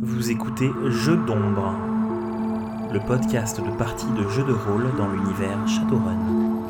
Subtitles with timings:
[0.00, 1.74] Vous écoutez Jeux d'ombre,
[2.92, 6.62] le podcast de parties de jeux de rôle dans l'univers Shadowrun.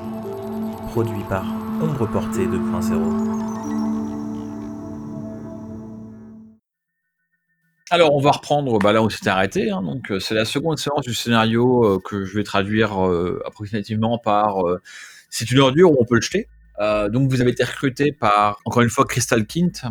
[0.92, 1.44] Produit par
[1.82, 3.38] Ombre Portée 2.0.
[7.90, 9.70] Alors, on va reprendre bah, là où c'était arrêté.
[9.70, 9.82] hein.
[10.10, 14.62] euh, c'est la seconde séance du scénario euh, que je vais traduire euh, approximativement par
[15.28, 16.48] C'est une ordure où on peut le jeter.
[16.80, 19.82] Donc, vous avez été recruté par, encore une fois, Crystal Kint,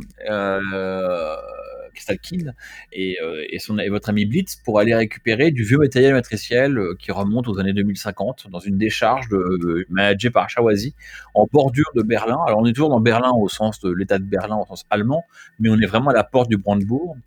[3.22, 7.48] euh, et, votre ami Blitz pour aller récupérer du vieux matériel matriciel euh, qui remonte
[7.48, 10.94] aux années 2050 dans une décharge de, managée par Shawazi
[11.34, 12.38] en bordure de Berlin.
[12.48, 15.24] Alors, on est toujours dans Berlin au sens de l'état de Berlin, au sens allemand,
[15.60, 17.18] mais on est vraiment à la porte du Brandebourg.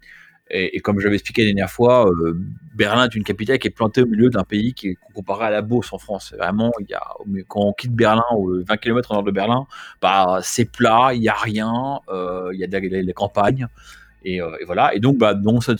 [0.52, 2.36] Et, comme j'avais expliqué la dernière fois, euh,
[2.74, 5.50] Berlin est une capitale qui est plantée au milieu d'un pays qui est comparé à
[5.50, 6.34] la Beauce en France.
[6.36, 7.02] Vraiment, il y a,
[7.46, 9.66] quand on quitte Berlin, au 20 km au nord de Berlin,
[10.02, 12.00] bah, c'est plat, il n'y a rien,
[12.52, 13.68] il y a des campagnes.
[14.24, 14.94] Et, euh, et voilà.
[14.94, 15.72] Et donc, bah, dans ce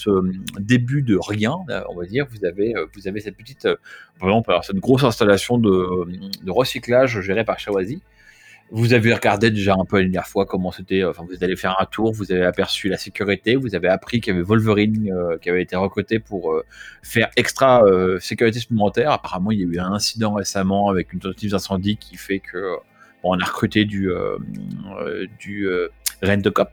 [0.59, 2.87] début de rien, euh, on va dire, vous avez, euh,
[3.21, 3.77] cette petite, euh,
[4.21, 8.03] vraiment, alors, cette grosse installation de, recyclage gérée par Shawazi.
[8.73, 11.03] Vous avez regardé déjà un peu la dernière fois comment c'était.
[11.03, 14.37] Vous allez faire un tour, vous avez aperçu la sécurité, vous avez appris qu'il y
[14.37, 16.65] avait Wolverine euh, qui avait été recruté pour euh,
[17.03, 19.11] faire extra euh, sécurité supplémentaire.
[19.11, 22.59] Apparemment, il y a eu un incident récemment avec une tentative d'incendie qui fait que
[22.59, 22.77] euh,
[23.25, 24.39] bon, on a recruté du euh,
[25.01, 25.89] euh, du euh,
[26.23, 26.69] Rent-A-Cop.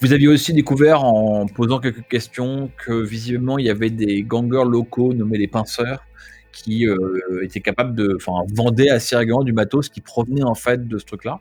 [0.00, 4.68] Vous aviez aussi découvert en posant quelques questions que visiblement il y avait des gangers
[4.68, 6.04] locaux nommés les pinceurs
[6.52, 10.98] qui euh, étaient capables de, enfin, vendaient assez du matos qui provenait en fait de
[10.98, 11.40] ce truc-là.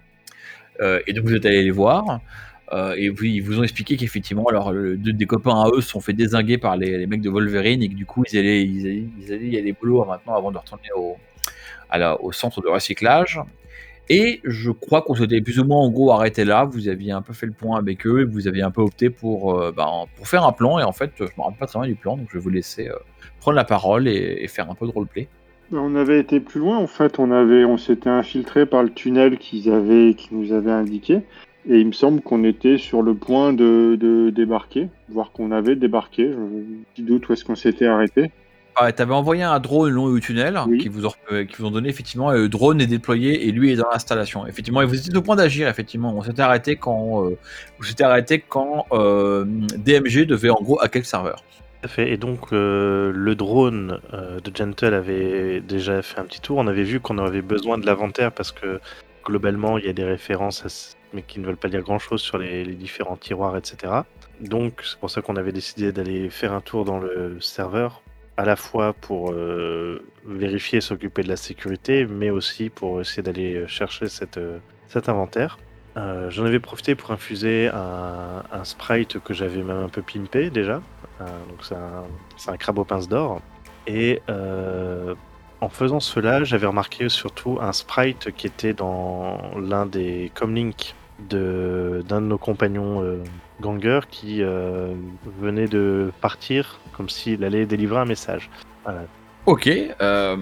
[0.82, 2.20] Euh, et donc vous êtes allé les voir.
[2.72, 6.14] euh, et ils vous ont expliqué qu'effectivement, alors des copains à eux se sont fait
[6.14, 9.58] désinguer par les, mecs de Wolverine et que du coup ils allaient, ils allaient, y
[9.58, 11.18] aller boulot maintenant avant de retourner au,
[12.22, 13.40] au centre de recyclage.
[14.10, 16.66] Et je crois qu'on s'était plus ou moins en gros arrêté là.
[16.66, 19.10] Vous aviez un peu fait le point avec eux et vous aviez un peu opté
[19.10, 20.78] pour, euh, ben, pour faire un plan.
[20.80, 22.50] Et en fait, je me rappelle pas très bien du plan, donc je vais vous
[22.50, 22.96] laisser euh,
[23.40, 25.30] prendre la parole et, faire un peu de roleplay.
[25.72, 29.72] On avait été plus loin en fait, on on s'était infiltré par le tunnel qu'ils
[29.72, 31.22] avaient, qu'ils nous avaient indiqué,
[31.68, 35.76] et il me semble qu'on était sur le point de, de débarquer, voire qu'on avait
[35.76, 36.30] débarqué.
[36.32, 38.30] Je petit doute où est-ce qu'on s'était arrêté.
[38.76, 40.80] Ah, T'avais envoyé un drone long au tunnel Oui.
[40.80, 42.32] qui, vous ont, euh, qui vous ont donné effectivement.
[42.34, 44.48] et le drone est déployé et lui est dans l'installation.
[44.48, 45.68] Effectivement, et vous étiez au point d'agir.
[45.68, 47.38] Effectivement, on s'était arrêté quand euh,
[47.78, 51.44] vous s'était arrêté quand euh, DMG devait en gros hacker le serveur.
[51.82, 52.12] Tout à fait.
[52.12, 56.58] Et donc, euh, le drone euh, de Gentle avait déjà fait un petit tour.
[56.58, 58.80] On avait vu qu'on avait besoin de l'inventaire parce que
[59.26, 62.22] globalement, il y a des références, à ce- mais qui ne veulent pas dire grand-chose
[62.22, 63.94] sur les, les différents tiroirs, etc.
[64.42, 68.02] Donc, c'est pour ça qu'on avait décidé d'aller faire un tour dans le serveur,
[68.38, 73.24] à la fois pour euh, vérifier et s'occuper de la sécurité, mais aussi pour essayer
[73.24, 75.58] d'aller chercher cette, euh, cet inventaire.
[75.96, 80.82] Euh, J'en avais profité pour infuser un, sprite que j'avais même un peu pimpé déjà.
[81.22, 83.42] Euh, donc c'est un, un crabe aux pinces d'or.
[83.86, 85.14] Et euh,
[85.62, 91.40] en faisant cela, j'avais remarqué surtout un sprite qui était dans l'un des comlinks d'un
[91.40, 93.22] de, nos compagnons
[93.62, 94.94] gangers qui euh,
[95.40, 98.50] venait de partir comme s'il allait délivrer un message.
[99.46, 99.68] Ok.
[100.02, 100.38] euh,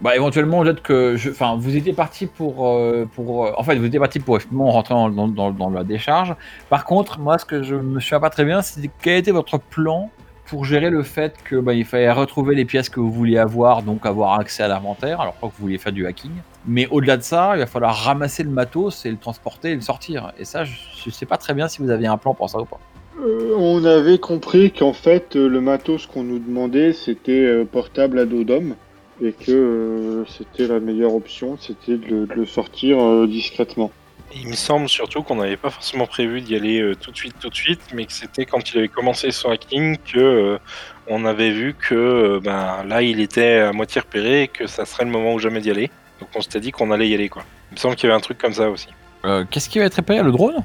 [0.00, 4.20] bah éventuellement peut-être que, enfin, vous étiez parti pour, euh, pour, en vous étiez parti
[4.20, 6.34] pour effectivement rentrer dans- dans la décharge.
[6.68, 9.58] Par contre, moi, ce que je me souviens pas très bien, c'est quel était votre
[9.58, 10.10] plan
[10.44, 13.82] pour gérer le fait que bah, il fallait retrouver les pièces que vous vouliez avoir,
[13.82, 15.20] donc avoir accès à l'inventaire.
[15.20, 16.32] Alors, je crois que vous vouliez faire du hacking.
[16.66, 19.80] Mais au-delà de ça, il va falloir ramasser le matos et le transporter et le
[19.80, 20.32] sortir.
[20.38, 20.72] Et ça, je,
[21.04, 22.80] je sais pas très bien si vous aviez un plan pour ça ou pas.
[23.24, 28.18] Euh, on avait compris qu'en fait, euh, le matos qu'on nous demandait, c'était euh, portable
[28.18, 28.74] à dos d'homme,
[29.22, 33.90] et que euh, c'était la meilleure option, c'était de, le- de le sortir euh, discrètement.
[34.34, 37.36] Il me semble surtout qu'on n'avait pas forcément prévu d'y aller euh, tout de suite,
[37.40, 40.58] tout de suite, mais que c'était quand il avait commencé son hacking que euh,
[41.06, 44.84] on avait vu que euh, ben, là il était à moitié repéré et que ça
[44.84, 45.90] serait le moment ou jamais d'y aller.
[46.20, 47.42] Donc on s'était dit qu'on allait y aller quoi.
[47.70, 48.88] Il me semble qu'il y avait un truc comme ça aussi.
[49.24, 50.56] Euh, Qu'est-ce qui va être réparé Le drone?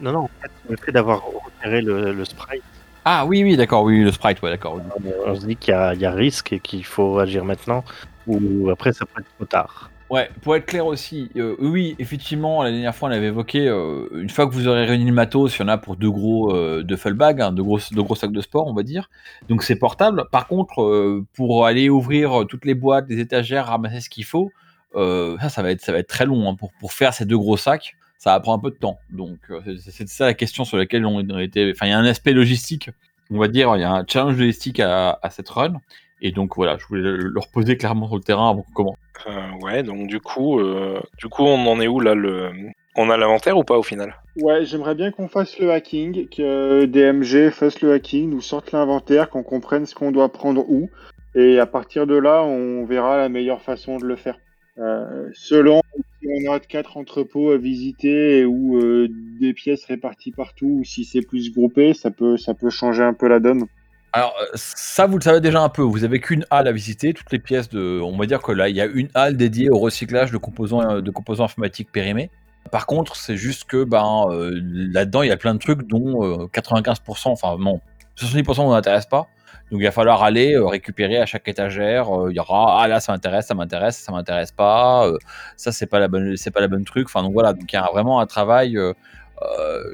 [0.00, 2.62] Non, non, en fait, le fait d'avoir repéré le, le sprite,
[3.04, 4.80] Ah oui, oui, d'accord, oui, le sprite, ouais, d'accord.
[5.26, 7.84] on se dit qu'il y, a- il y a risque et qu'il faut agir maintenant,
[8.26, 9.90] ou après ça peut être trop tard.
[10.08, 14.08] Ouais, pour être clair aussi, euh, oui, effectivement, la dernière fois, on avait évoqué, euh,
[14.14, 16.52] une fois que vous aurez réuni le matos, il y en a pour deux gros
[16.54, 19.08] euh, duffel bags, hein, deux, gros, deux gros sacs de sport, on va dire.
[19.48, 20.24] Donc c'est portable.
[20.32, 24.50] Par contre, euh, pour aller ouvrir toutes les boîtes, les étagères, ramasser ce qu'il faut,
[24.94, 26.48] euh, ça, ça va être, ça va être très long.
[26.50, 28.98] hein, pour, pour faire ces deux gros sacs, ça va prendre un peu de temps.
[29.10, 31.70] Donc euh, c'est ça la question sur laquelle on était.
[31.74, 32.90] Enfin, il y a un aspect logistique,
[33.30, 35.80] on va dire, il y a un challenge logistique à, à cette run.
[36.22, 38.96] Et donc voilà, je voulais le le reposer clairement sur le terrain avant qu'on commence.
[39.26, 42.50] Euh, ouais, donc du coup, euh, du coup on en est où là le
[42.96, 44.14] On a l'inventaire ou pas au final?
[44.36, 49.30] Ouais, j'aimerais bien qu'on fasse le hacking, que DMG fasse le hacking, nous sorte l'inventaire,
[49.30, 50.90] qu'on comprenne ce qu'on doit prendre où.
[51.34, 54.38] Et à partir de là, on verra la meilleure façon de le faire.
[54.80, 55.82] Euh, selon
[56.20, 59.08] si on a quatre entrepôts à visiter ou euh,
[59.40, 63.14] des pièces réparties partout, ou si c'est plus groupé, ça peut, ça peut changer un
[63.14, 63.66] peu la donne.
[64.12, 65.82] Alors, euh, ça, vous le savez déjà un peu.
[65.82, 67.12] Vous avez qu'une halle à visiter.
[67.12, 68.00] Toutes les pièces de.
[68.00, 71.00] On va dire que là, il y a une halle dédiée au recyclage de composants,
[71.00, 72.30] de composants informatiques périmés.
[72.70, 74.26] Par contre, c'est juste que ben,
[74.62, 77.80] là-dedans, il y a plein de trucs dont euh, 95%, enfin, non,
[78.16, 79.28] 70% ne m'intéresse pas.
[79.70, 82.10] Donc, il va falloir aller euh, récupérer à chaque étagère.
[82.10, 85.06] euh, Il y aura Ah là, ça m'intéresse, ça m'intéresse, ça m'intéresse pas.
[85.06, 85.16] euh,
[85.56, 87.06] ça, c'est pas, la bonne, c'est pas la bonne truc.
[87.06, 87.52] Enfin, donc voilà.
[87.52, 88.76] Donc, il y a vraiment un travail.
[88.76, 88.92] euh,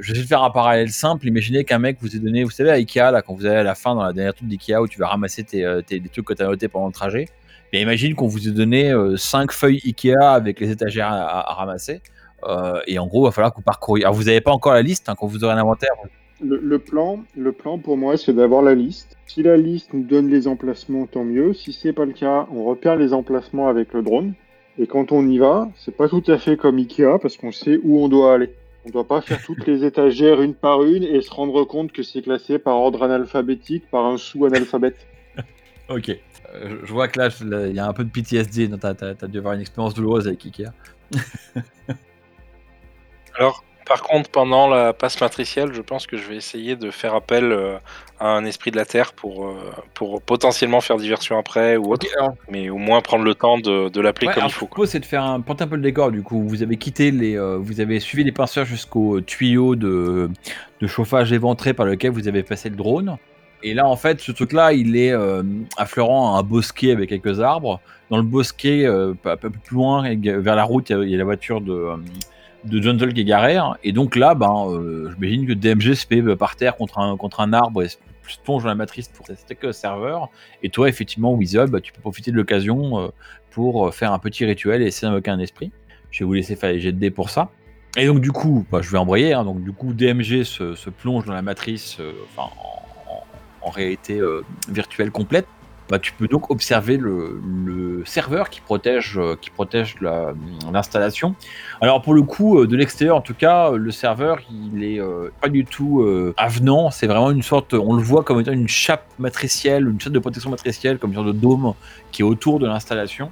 [0.01, 1.27] je vais de faire un parallèle simple.
[1.27, 3.63] Imaginez qu'un mec vous ait donné, vous savez, à Ikea, là, quand vous allez à
[3.63, 6.25] la fin dans la dernière truc d'Ikea où tu vas ramasser tes, tes- les trucs
[6.27, 7.29] que tu as notés pendant le trajet.
[7.73, 12.01] Et imagine qu'on vous ait donné 5 feuilles Ikea avec les étagères à, ramasser.
[12.87, 14.05] Et en gros, il va falloir que vous parcouriez.
[14.05, 15.91] Alors, vous n'avez pas encore la liste, hein, quand vous aurez l'inventaire.
[16.41, 19.16] Le, le plan, le plan pour moi, c'est d'avoir la liste.
[19.27, 21.53] Si la liste nous donne les emplacements, tant mieux.
[21.53, 24.35] Si c'est pas le cas, on repère les emplacements avec le drone.
[24.79, 27.81] Et quand on y va, c'est pas tout à fait comme Ikea parce qu'on sait
[27.83, 28.55] où on doit aller.
[28.85, 32.05] On doit pas faire toutes les étagères une par une et se rendre compte que
[32.05, 35.07] c'est classé par ordre analphabétique par un sous-analphabète.
[35.89, 36.09] Ok.
[36.09, 37.29] Euh, je vois que là,
[37.69, 38.69] il y a un peu de PTSD.
[38.69, 40.73] Tu as, dû avoir une expérience douloureuse avec Ikea.
[43.39, 47.15] Alors, par contre, pendant la passe matricielle, je pense que je vais essayer de faire
[47.15, 47.77] appel euh,
[48.19, 49.55] à un esprit de la Terre pour, euh,
[49.95, 52.07] pour potentiellement faire diversion après ou autre,
[52.51, 54.67] mais au moins prendre le temps de, de l'appeler ouais, comme il faut.
[54.67, 56.11] propose, c'est de faire un, un peu le décor.
[56.11, 60.29] Du coup, vous avez quitté les, euh, vous avez suivi les pinceurs jusqu'au tuyau de,
[60.81, 63.17] de chauffage éventré par lequel vous avez passé le drone.
[63.63, 65.43] Et là, en fait, ce truc-là, il est euh,
[65.77, 67.81] affleurant à un bosquet avec quelques arbres.
[68.11, 71.11] Dans le bosquet, euh, un peu plus loin, vers la route, il y a- il
[71.11, 71.89] y, a la voiture de,
[72.67, 73.59] de est garée.
[73.85, 77.53] Et donc là, ben, euh, j'imagine que DMG se fait euh, par terre contre un,
[77.53, 77.97] arbre et se
[78.45, 80.29] plonge dans la matrice pour tester serveur.
[80.63, 83.09] Et toi, effectivement, Weasel, tu peux profiter de l'occasion euh,
[83.51, 85.71] pour faire un petit rituel et essayer d'invoquer un esprit.
[86.11, 87.51] Je vais vous laisser faire les jets de pour ça.
[87.97, 89.33] Et donc, du coup, bah, je vais embrayer.
[89.33, 89.45] hein.
[89.45, 91.99] donc, du coup, DMG se, plonge dans la matrice
[92.37, 94.21] en, réalité
[94.69, 95.47] virtuelle complète.
[95.89, 100.33] Bah, tu peux donc observer le, serveur qui protège, euh, qui protège la-
[100.73, 101.35] l'installation.
[101.81, 105.01] Alors pour le coup, euh, de l'extérieur en tout cas, euh, le serveur il est
[105.41, 106.07] pas du tout
[106.37, 106.91] avenant.
[106.91, 110.19] C'est vraiment une sorte, on le voit comme étant une chape matricielle, une chape de
[110.19, 111.75] protection matricielle, comme une sorte de dôme
[112.13, 113.31] qui est autour de l'installation,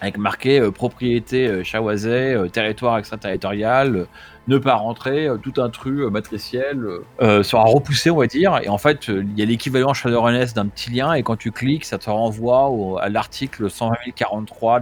[0.00, 4.06] avec marqué euh, propriété euh, euh, territoire extraterritorial, euh,
[4.48, 5.70] ne pas rentrer, tout un
[6.08, 6.86] matriciel
[7.20, 8.60] sera repoussé, on va dire.
[8.62, 11.84] Et en fait, il y a l'équivalent Shadowrunner d'un petit lien, et quand tu cliques,
[11.84, 13.96] ça te renvoie à l'article 120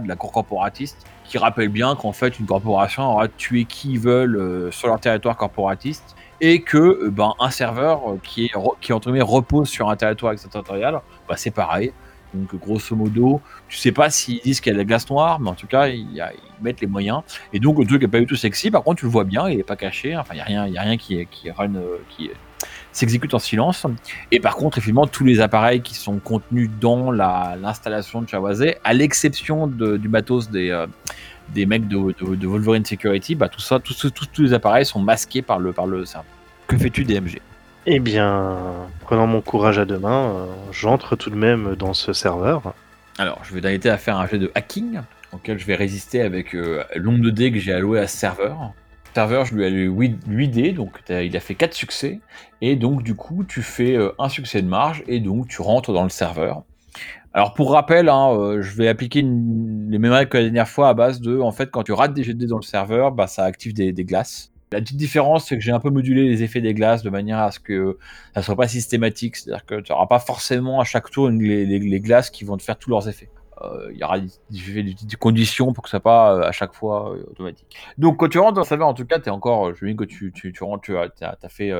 [0.03, 3.99] de la Cour corporatiste qui rappelle bien qu'en fait une corporation aura tué qui ils
[3.99, 8.51] veulent sur leur territoire corporatiste et que ben, un serveur qui est
[8.81, 11.91] qui entre guillemets, repose sur un territoire extraterritorial, bah, c'est pareil.
[12.35, 15.39] Donc grosso modo, tu sais pas s'ils disent qu'il y a de la glace noire,
[15.39, 16.23] mais en tout cas ils
[16.61, 17.21] mettent les moyens.
[17.53, 18.71] Et donc le truc est pas du tout sexy.
[18.71, 20.15] Par contre, tu le vois bien, il est pas caché.
[20.17, 22.29] Enfin, il y a rien, y a rien euh, qui
[22.91, 23.85] s'exécute en silence.
[24.31, 28.77] Et par contre, effectivement, tous les appareils qui sont contenus dans la- l'installation de Chawazé,
[28.83, 30.87] à l'exception du matos des, euh,
[31.49, 31.97] des mecs de,
[32.47, 36.03] Wolverine Security, bah, tout ça, tous, les appareils sont masqués par le, par le.
[36.67, 37.39] Que fais-tu DMG
[37.87, 38.57] Eh bien,
[39.01, 42.73] prenant mon courage à deux mains, euh, j'entre tout de même dans ce serveur.
[43.19, 46.55] Alors, je vais t'inviter à faire un jet de hacking, auquel je vais résister avec
[46.55, 48.73] euh, l'ombre de dés que j'ai alloué à ce serveur.
[49.13, 52.21] Serveur, je lui ai alloué 8, 8 dés, donc il a fait 4 succès.
[52.59, 55.93] Et donc, du coup, tu fais euh, un succès de marge, et donc tu rentres
[55.93, 56.63] dans le serveur.
[57.33, 60.89] Alors, pour rappel, hein, euh, je vais appliquer les mêmes règles que la dernière fois
[60.89, 63.11] à base de, en fait, quand tu rates des jets de dés dans le serveur,
[63.11, 64.54] bah, ça active des glaces.
[64.75, 67.39] La petite différence, c'est que j'ai un peu modulé les effets des glaces de manière
[67.39, 67.97] à ce que
[68.33, 69.37] ça soit pas systématique.
[69.37, 72.77] C'est-à-dire que tu n'auras pas forcément à chaque tour les, glaces qui vont te faire
[72.77, 73.29] tous leurs effets.
[73.61, 74.27] Euh, Il y aura des,
[74.83, 77.77] des- conditions pour que soit pas euh, à chaque fois euh, automatique.
[77.97, 80.03] Donc quand tu rentres dans le en tout cas, tu es encore, je veux que
[80.03, 81.13] tu, tu, tu rentres, tu as,
[81.47, 81.71] fait,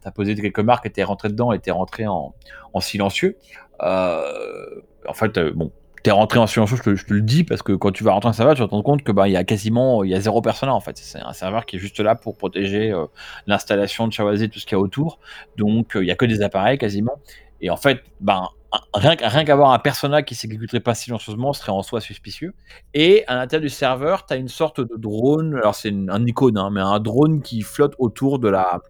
[0.00, 2.32] t'as posé quelques marques et t'es rentré dedans et t'es rentré en,
[2.72, 3.38] en silencieux.
[3.80, 8.04] En fait, bon, t'es rentré en silencieux, je te, le dis, parce que quand tu
[8.04, 10.02] vas rentrer le serveur, tu vas te rendre compte que bah, il y a quasiment,
[10.04, 10.96] il y a zéro personne là, en fait.
[10.98, 13.06] C'est un serveur qui est juste là pour protéger euh,
[13.46, 15.18] l'installation de Shawazé, tout ce qu'il y a autour.
[15.56, 17.18] Donc euh, il y a que des appareils quasiment.
[17.60, 21.52] Et en fait, ben, un- rien, qu'- rien qu'avoir un personnage qui s'exécuterait pas silencieusement
[21.52, 22.54] serait en soi suspicieux.
[22.94, 26.56] Et à l'intérieur du serveur, tu as une sorte de drone, alors c'est un icône,
[26.56, 28.80] hein, mais un drone qui flotte autour de la,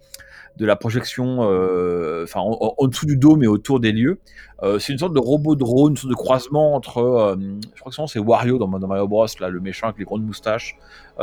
[0.61, 4.21] de la projection, euh, enfin en, dessous du dôme et autour des lieux.
[4.63, 7.35] Euh, c'est une sorte de robot drone, une sorte de croisement entre, euh,
[7.75, 10.77] je crois que c'est Wario dans, Mario Bros, là, le méchant avec les grandes moustaches.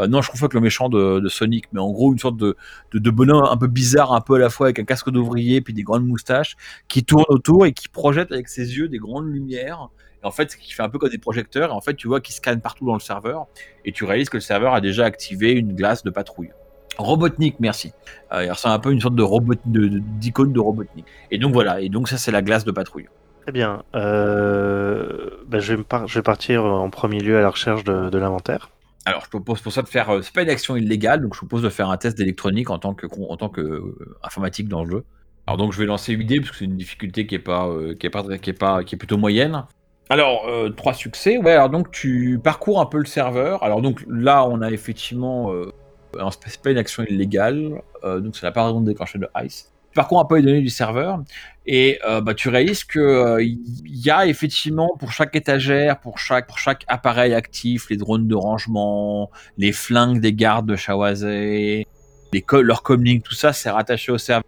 [0.09, 2.55] Non, je confonds avec le méchant de, Sonic, mais en gros une sorte de,
[2.93, 5.73] de, bonhomme un peu bizarre, un peu à la fois avec un casque d'ouvrier puis
[5.73, 6.55] des grandes moustaches,
[6.87, 9.89] qui tourne autour et qui projette avec ses yeux des grandes lumières.
[10.23, 11.69] En fait, qui fait un peu comme des projecteurs.
[11.69, 13.45] Et en fait, tu vois qu'il scanne partout dans le serveur
[13.85, 16.49] et tu réalises que le serveur a déjà activé une glace de patrouille.
[16.97, 17.91] Robotnik, merci.
[18.33, 21.05] Euh, il ressemble un peu à une sorte de robot de- de- d'icône de Robotnik.
[21.31, 23.07] Et donc voilà, et donc ça c'est la glace de patrouille.
[23.43, 23.83] Très bien.
[23.95, 27.83] Euh, bah, je, vais me par- je vais partir en premier lieu à la recherche
[27.83, 28.69] de, de l'inventaire.
[29.05, 31.39] Alors je propose pour ça de faire, euh, c'est pas une action illégale, donc je
[31.39, 34.83] propose de faire un test d'électronique en tant que en tant que euh, informatique dans
[34.83, 35.03] le jeu.
[35.45, 37.67] Alors donc je vais lancer 8 dés parce que c'est une difficulté qui est pas
[37.69, 39.63] euh, qui est pas qui est pas qui est plutôt moyenne.
[40.09, 41.37] Alors euh, trois succès.
[41.37, 43.63] Ouais, alors donc tu parcours un peu le serveur.
[43.63, 45.71] Alors donc là on a effectivement euh,
[46.17, 49.19] alors, c'est pas- pas une action illégale, euh, donc c'est la pas raison de déclencher
[49.19, 49.71] de ice.
[49.91, 51.23] Tu parcours un peu les données du serveur
[51.65, 56.19] et euh, bah, tu réalises que euh, il y a effectivement pour chaque étagère, pour
[56.19, 61.87] chaque appareil actif, les drones de rangement, les flingues des gardes de Shawazé,
[62.33, 64.43] les co- leur comlink, tout ça, c'est rattaché au serveur.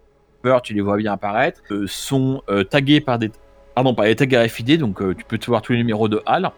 [0.62, 1.60] Tu les vois bien apparaître.
[1.86, 3.30] sont tagués par des
[3.74, 6.50] pardon par des tags RFID, donc tu peux te voir tous les numéros de HAL.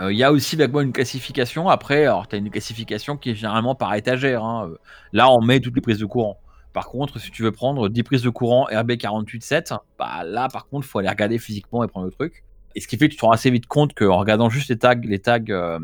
[0.00, 1.68] Euh, Il y a aussi une classification.
[1.68, 4.44] Après, alors tu as une classification qui est généralement par étagère.
[4.44, 4.68] hein.
[4.70, 4.78] Euh,
[5.12, 6.38] Là, on met toutes les prises de courant.
[6.72, 10.86] Par contre, si tu veux prendre 10 prises de courant RB487, bah là, par contre,
[10.86, 12.44] il faut aller regarder physiquement et prendre le truc.
[12.76, 14.78] Et ce qui fait que tu te rends assez vite compte qu'en regardant juste les
[14.78, 15.80] tags, les tags, euh,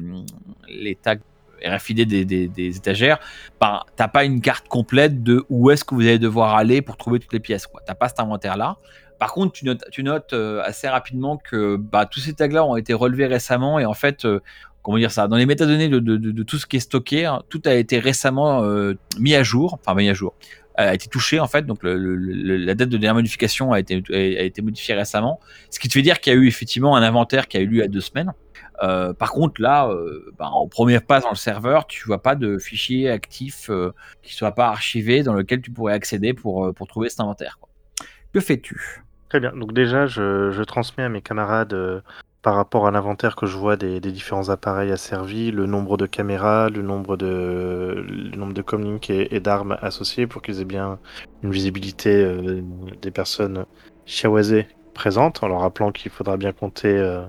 [0.69, 1.17] les tags
[1.65, 3.19] RFID des, étagères,
[3.61, 6.97] bah, t'as pas une carte complète de où est-ce que vous allez devoir aller pour
[6.97, 7.67] trouver toutes les pièces.
[7.67, 8.77] Tu T'as pas cet inventaire-là.
[9.19, 13.27] Par contre, tu notes, euh, assez rapidement que bah, tous ces tags-là ont été relevés
[13.27, 14.41] récemment et en fait, euh,
[14.83, 17.75] comment dire ça, dans les métadonnées de, tout ce qui est stocké, hein, tout a
[17.75, 20.35] été récemment euh, mis à jour, enfin mis à jour,
[20.75, 24.03] a été touché en fait, donc la date de dernière modification a été,
[24.63, 27.57] modifiée récemment, ce qui te fait dire qu'il y a eu effectivement un inventaire qui
[27.57, 28.33] a eu lieu a deux semaines.
[28.79, 29.91] Par contre, là,
[30.39, 33.71] bah, en première passe dans le serveur, tu vois pas de fichier actif
[34.21, 37.59] qui soit pas archivé dans lequel tu pourrais accéder pour, trouver cet inventaire.
[38.35, 39.06] Que fais-tu?
[39.29, 39.53] Très bien.
[39.53, 42.01] Donc déjà, je, transmets à mes camarades euh,
[42.43, 46.69] par rapport à l'inventaire que je vois des, différents appareils asservis, le nombre de caméras,
[46.69, 51.01] le nombre de, le comlinks et, d'armes associées pour qu'ils aient bien
[51.43, 52.63] une visibilité euh,
[53.03, 53.67] des personnes
[54.05, 57.27] chiawazées présentes, en leur rappelant qu'il faudra bien compter euh,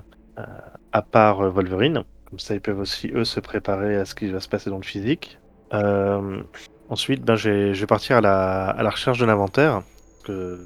[0.92, 2.04] à part Wolverine.
[2.30, 4.77] Comme ça, ils peuvent aussi, eux, se préparer à ce qui va se passer dans
[4.77, 5.39] le physique.
[6.89, 9.82] Ensuite, ben, je vais- partir à la recherche de l'inventaire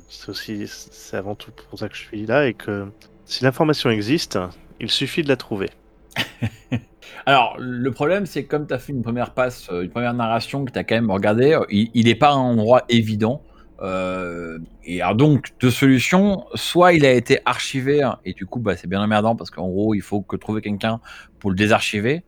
[0.10, 2.88] c'est aussi c'est avant tout pour ça que je suis là et que
[3.26, 4.38] si l'information existe,
[4.80, 5.70] il suffit de la trouver.
[7.26, 10.66] Alors, le problème, c'est comme tu as fait une première passe, euh, une première narration
[10.66, 13.44] que tu as quand même regardé, euh, il n'est pas un endroit évident.
[13.82, 16.46] Euh, et alors donc, deux solutions.
[16.56, 19.68] Soit il a été archivé, hein, et du coup, bah, c'est bien emmerdant parce qu'en
[19.68, 21.00] gros, il faut que trouver quelqu'un
[21.40, 22.24] pour le désarchiver.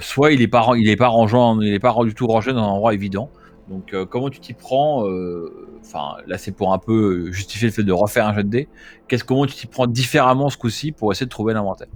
[0.00, 1.16] Soit il n'est pas, il pas,
[1.60, 3.30] il est pas du tout rangé dans un endroit évident.
[3.68, 7.72] Donc, euh, comment tu t'y prends euh, Enfin, là, c'est pour un peu justifier le
[7.72, 8.68] fait de refaire un jet de dés.
[9.08, 11.88] Qu'est-ce, comment tu t'y prends différemment ce coup-ci pour essayer de trouver l'inventaire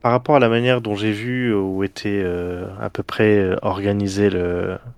[0.00, 3.56] Par rapport à la manière dont j'ai vu où était euh, à peu près euh,
[3.62, 4.90] organisé le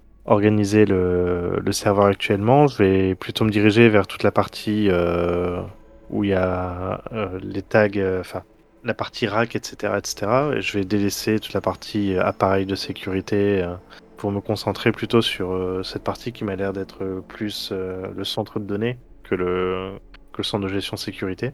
[1.71, 5.62] serveur actuellement, je vais plutôt me diriger vers toute la partie euh,
[6.11, 8.42] où il y a euh, les tags, euh, enfin
[8.85, 10.26] la partie rack, etc., etc.
[10.56, 13.75] Et je vais délaisser toute la partie euh, appareil de sécurité euh,
[14.16, 18.06] pour me concentrer plutôt sur euh, cette partie qui m'a l'air d'être euh, plus euh,
[18.16, 19.92] le centre de données que le
[20.33, 21.52] que le centre de gestion sécurité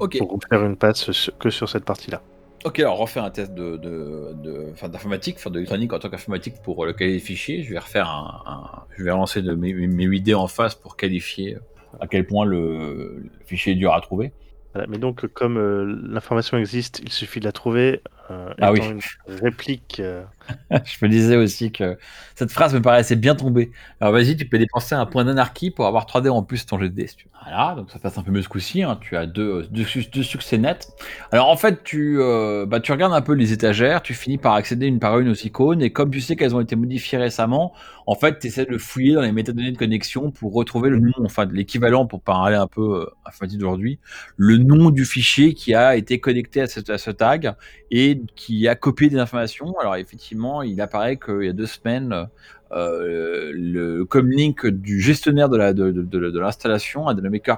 [0.00, 0.18] Ok.
[0.18, 2.22] pour faire une passe que sur cette partie-là.
[2.64, 6.56] Ok, alors refaire un test de, de, de- enfin, d'informatique, enfin d'électronique en tant qu'informatique
[6.62, 7.62] pour le qualifier des fichiers.
[7.62, 10.74] Je vais refaire un, un- je vais relancer de mes, mes 8 dés en face
[10.74, 11.56] pour qualifier
[12.00, 14.32] à quel point le, le fichier est dur à trouver.
[14.74, 18.02] Voilà, mais donc, comme euh, l'information existe, il suffit de la trouver.
[18.30, 18.80] Euh, Ah oui.
[18.82, 20.00] une réplique.
[20.00, 20.22] euh,
[20.70, 21.98] je me disais aussi que
[22.34, 23.70] cette phrase me paraissait bien tombée.
[24.00, 26.78] Alors vas-y, tu peux dépenser un point d'anarchie pour avoir 3 dés en plus ton
[26.78, 27.08] jet de dés.
[27.42, 28.82] Voilà, donc ça passe un peu mieux ce coup-ci.
[28.82, 28.98] hein.
[29.00, 30.88] Tu as deux, deux, su- deux succès nets.
[31.32, 34.54] Alors en fait, tu, euh, bah, tu regardes un peu les étagères, tu finis par
[34.54, 37.72] accéder une par une aux icônes, et comme tu sais qu'elles ont été modifiées récemment,
[38.06, 41.12] en fait, tu essaies de fouiller dans les métadonnées de connexion pour retrouver le nom,
[41.24, 43.98] enfin l'équivalent pour parler un peu euh, informatique d'aujourd'hui,
[44.36, 47.54] le nom du fichier qui a été connecté à ce, à ce tag
[47.90, 49.78] et qui a copié des informations.
[49.78, 52.28] Alors effectivement, il apparaît qu'il y a deux semaines,
[52.72, 57.08] euh, le comlink du gestionnaire de la- de, de- de- l'installation,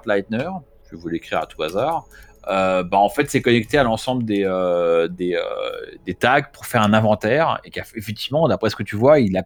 [0.06, 0.48] Leitner,
[0.86, 2.06] je vais vous l'écrire à tout hasard,
[2.46, 5.36] bah, en fait, c'est connecté à l'ensemble des, euh, euh,
[6.06, 7.60] des, tags pour faire un inventaire.
[7.64, 9.42] Et qu'effectivement, d'après ce que tu vois, il a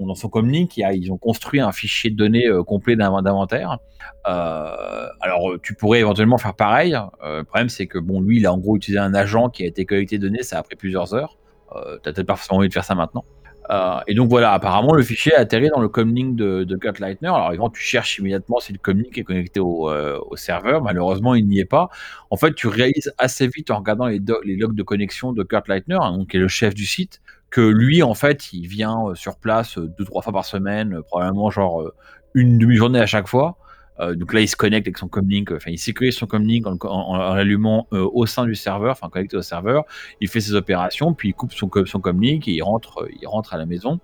[0.00, 3.78] dans son communique, ils ont construit un fichier de données complet d'inventaire.
[4.24, 6.98] alors, tu pourrais éventuellement faire pareil.
[7.22, 9.66] le problème, c'est que bon, lui, il a en gros utilisé un agent qui a
[9.66, 10.42] été connecté de données.
[10.42, 11.36] Ça a pris plusieurs heures.
[11.74, 13.24] Euh, T'as peut-être pas forcément envie de faire ça maintenant.
[13.70, 17.28] Euh, et donc voilà, apparemment le fichier a atterri dans le comlink de, Kurt Leitner.
[17.28, 21.34] Alors quand tu cherches immédiatement si le comlink est connecté au, euh, au, serveur, malheureusement
[21.34, 21.88] il n'y est pas.
[22.30, 24.20] En fait, tu réalises assez vite en regardant les,
[24.56, 27.20] logs de connexion de Kurt Leitner, hein, qui est le chef du site,
[27.50, 31.50] que lui en fait il vient euh, sur place deux trois fois par semaine, probablement
[31.50, 31.90] genre
[32.34, 33.56] une demi-journée à chaque fois.
[34.00, 36.76] Euh, donc là, il se connecte avec son comlink, enfin, il sécurise son comlink en,
[36.84, 39.84] en, l'allumant euh, au sein du serveur, enfin connecté au serveur.
[40.20, 43.26] Il fait ses opérations, puis il coupe son, son comlink et il rentre, euh, il
[43.26, 44.00] rentre à la maison.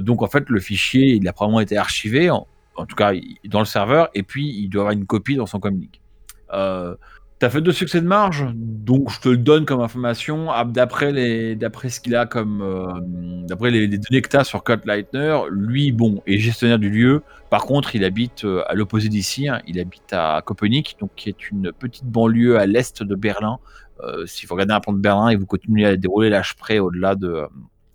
[0.00, 2.46] donc en fait, le fichier, il a probablement été archivé, en,
[2.88, 3.12] tout cas
[3.44, 6.00] dans le serveur, et puis il doit avoir une copie dans son comlink.
[7.40, 10.50] T'as fait deux succès de marge, donc je te le donne comme information.
[10.50, 14.44] Ah, d'après les, d'après ce qu'il a comme, euh, d'après les, données que tu as
[14.44, 17.22] sur Kurt Leitner, lui, bon, est gestionnaire du lieu.
[17.50, 19.48] Par contre, il habite euh, à l'opposé d'ici.
[19.48, 19.60] Hein.
[19.66, 23.58] il habite à Copenhague, qui est une petite banlieue à l'est de Berlin.
[24.02, 26.78] Euh, si vous regardez un plan de Berlin et vous continuez à dérouler l'âge près
[26.78, 27.42] au-delà de,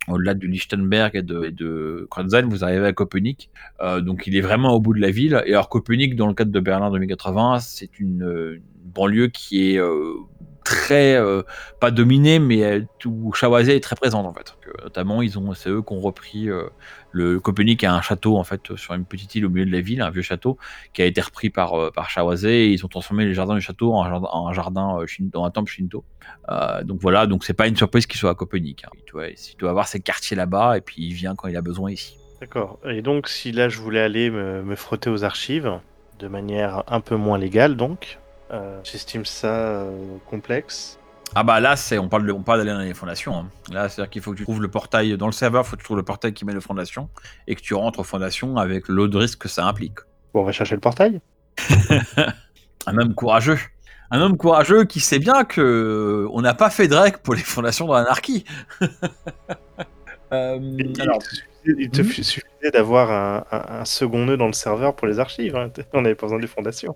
[0.08, 2.06] au-delà du Lichtenberg et de,
[2.44, 3.48] vous arrivez à Copenhague.
[3.80, 5.42] Euh, donc il est vraiment au bout de la ville.
[5.46, 8.60] Et alors Copenhague, dans le cadre de Berlin 2080, c'est une,
[8.96, 10.14] banlieue qui est euh,
[10.66, 11.42] très, euh,
[11.80, 14.54] pas dominée, mais où Shawazé est très présente en fait.
[14.82, 16.50] notamment, ils ont, c'est eux qui ont repris
[17.16, 19.80] le Copenhague a un château en fait sur une petite île au milieu de la
[19.80, 20.58] ville, un vieux château
[20.92, 22.10] qui a été repris par euh, par
[22.44, 25.70] Et ils ont transformé les jardins du château en en jardin euh, dans un temple
[25.70, 26.04] Shinto.
[26.50, 28.82] Euh, donc voilà, donc c'est pas une surprise qu'il soit à Copenhague.
[28.84, 28.90] Hein.
[28.94, 31.62] Il, doit, il doit avoir ses quartiers là-bas et puis il vient quand il a
[31.62, 32.18] besoin ici.
[32.42, 32.78] D'accord.
[32.84, 35.72] Et donc si là je voulais aller me, frotter aux archives
[36.18, 38.18] de manière un peu moins légale, donc
[38.84, 39.86] j'estime ça
[40.28, 40.98] complexe.
[41.34, 43.36] Ah bah là, c'est on parle, on parle d'aller dans les fondations.
[43.36, 43.48] Hein.
[43.70, 45.80] Là, c'est-à-dire qu'il faut que tu trouves le portail dans le serveur, il faut que
[45.80, 47.08] tu trouves le portail qui met les fondations
[47.46, 49.98] et que tu rentres aux fondations avec l'eau de risque que ça implique.
[50.32, 51.20] Bon, on va chercher le portail.
[52.86, 53.58] un homme courageux.
[54.10, 57.86] Un homme courageux qui sait bien que on n'a pas fait Drake pour les fondations
[57.86, 58.44] de l'anarchie.
[60.36, 60.58] Euh,
[61.64, 62.04] il, te hmm?
[62.04, 63.10] suffisait d'avoir
[63.50, 65.56] un, second nœud dans le serveur pour les archives.
[65.56, 65.70] Hein.
[65.92, 66.94] On n'avait pas besoin des fondations.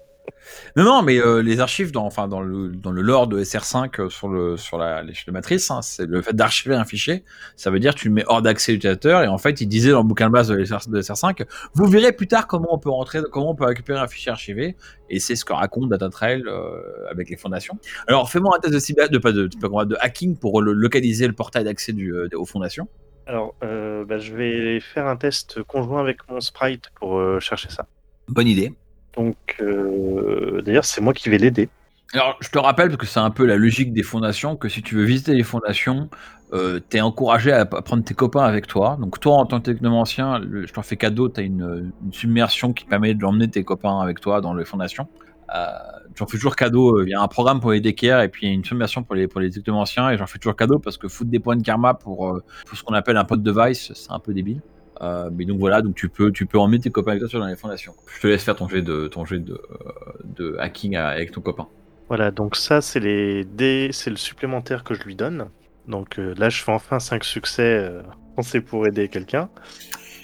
[0.77, 4.01] Non, non, mais euh, les archives, dans, enfin, dans, le, dans le lore de SR5
[4.01, 7.25] euh, sur, le, sur la, l'échelle de matrice, hein, c'est le fait d'archiver un fichier.
[7.57, 9.23] Ça veut dire que tu le mets hors d'accès utilisateur.
[9.23, 12.29] Et en fait, il disait dans le bouquin de base de, SR5, vous verrez plus
[12.29, 14.77] tard comment on peut rentrer, comment on peut récupérer un fichier archivé.
[15.09, 17.77] Et c'est ce que raconte DataTrail euh, avec les fondations.
[18.07, 21.65] Alors, fais-moi un test de, cyber, de, pas de, de, hacking pour localiser le portail
[21.65, 22.89] d'accès du, aux fondations.
[23.31, 27.87] Alors, bah, je vais faire un test conjoint avec mon sprite pour chercher ça.
[28.29, 28.73] Bonne idée.
[29.17, 31.69] Donc, euh, d'ailleurs, c'est moi qui vais l'aider.
[32.13, 34.83] Alors, je te rappelle, parce que c'est un peu la logique des fondations, que si
[34.83, 36.09] tu veux visiter les fondations,
[36.53, 38.97] euh, tu es encouragé à, prendre tes copains avec toi.
[39.01, 42.85] Donc, toi, en tant que technomancien, je t'en fais cadeau, tu as une, submersion qui
[42.85, 45.09] permet de l'emmener tes copains avec toi dans les fondations.
[45.55, 45.67] Euh,
[46.15, 47.03] j'en fais toujours cadeau.
[47.03, 49.41] Il y a un programme pour les décaires et puis une submersion pour les, pour
[49.41, 50.11] les technomanciens.
[50.11, 52.83] Et j'en fais toujours cadeau parce que foutre des points de karma pour, pour ce
[52.83, 54.61] qu'on appelle un pote de vice, c'est un peu débile.
[55.03, 57.45] Euh, mais donc voilà, donc tu peux, tu peux emmener tes copains avec toi sur
[57.45, 57.95] les fondations.
[58.17, 61.69] Je te laisse faire ton jet de, ton de, hacking avec ton copain.
[62.09, 65.49] Voilà, donc ça c'est les dés, c'est le supplémentaire que je lui donne.
[65.89, 68.03] Donc euh, là je fais enfin 5 succès euh,
[68.37, 69.49] pensé pour aider quelqu'un.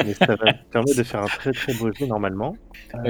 [0.04, 2.56] Mais ça va me permettre de faire un très très beau jeu normalement.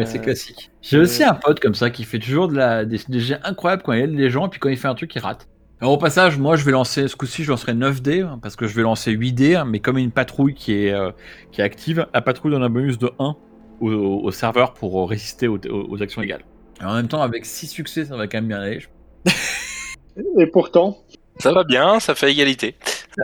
[0.05, 0.71] c'est classique.
[0.83, 3.83] J'ai aussi un pote comme ça qui fait toujours de la, des, des jets incroyables
[3.83, 5.49] quand il aide les gens, et puis quand il fait un truc, il rate.
[5.81, 8.57] Alors, au passage, moi je vais lancer, ce coup-ci je lancerai 9 dés, hein, parce
[8.57, 11.11] que je vais lancer 8 dés, hein, mais comme une patrouille qui est, euh,
[11.53, 13.37] qui est active, la patrouille donne un bonus de 1
[13.81, 16.45] au, serveur pour résister aux, actions légales.
[16.81, 18.81] Et en même temps, avec 6 succès, ça va quand même bien aller.
[20.39, 20.97] Et pourtant
[21.39, 22.77] Ça va bien, ça fait égalité.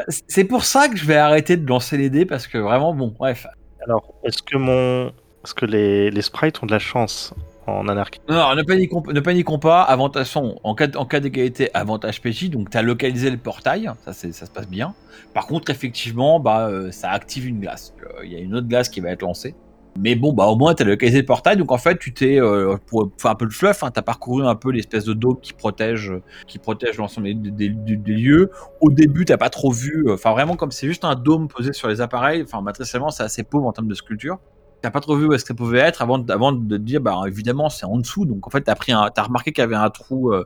[0.08, 3.14] C'est pour ça que je vais arrêter de lancer les dés, parce que vraiment, bon,
[3.18, 3.46] bref.
[3.84, 5.12] Alors, est-ce que mon...
[5.44, 7.34] Est-ce que les, les sprites ont de la chance
[7.66, 8.20] en anarchie.
[8.28, 9.82] Non, ne paniquons, ne paniquons pas.
[9.82, 12.50] Avantage, en cas, en cas d'égalité, avantage PJ.
[12.50, 13.90] Donc, tu as localisé le portail.
[14.04, 14.94] Ça, ça se passe bien.
[15.34, 17.94] Par contre, effectivement, bah, euh, ça active une glace.
[18.02, 19.54] Euh, il y a une autre glace qui va être lancée.
[19.98, 21.56] Mais bon, bah, au moins, tu as localisé le portail.
[21.56, 24.02] Donc, en fait, tu t'es, euh, pour faire un peu de fluff, hein, tu as
[24.02, 26.12] parcouru un peu l'espèce de dôme qui protège,
[26.46, 28.50] qui protège l'ensemble des, des, lieux.
[28.80, 30.10] Au début, t'as pas trop vu.
[30.10, 32.42] Enfin, vraiment, comme c'est juste un dôme posé sur les appareils.
[32.42, 34.38] Enfin, matriciellement, c'est assez pauvre en termes de sculpture
[34.82, 37.70] t'as pas trop vu où est-ce que ça pouvait être avant, de dire, bah évidemment
[37.70, 38.26] c'est en dessous.
[38.26, 40.44] Donc en fait t'as pris, as remarqué qu'il y avait un trou euh,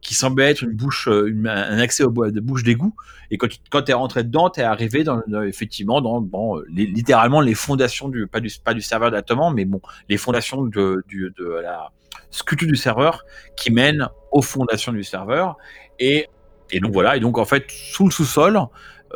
[0.00, 2.94] qui semblait être une bouche, euh, un accès au, de bouche d'égout.
[3.30, 7.54] Et quand tu quand t'es rentré dedans, t'es arrivé dans, effectivement dans, bon, littéralement les
[7.54, 11.60] fondations du pas du pas du serveur d'Atoman, mais bon les fondations de, du, de
[11.62, 11.90] la
[12.34, 13.24] sculpture du serveur
[13.56, 15.56] qui mène aux fondations du serveur.
[15.98, 16.28] Et,
[16.80, 18.66] donc voilà, et donc en fait, sous le sous-sol, euh,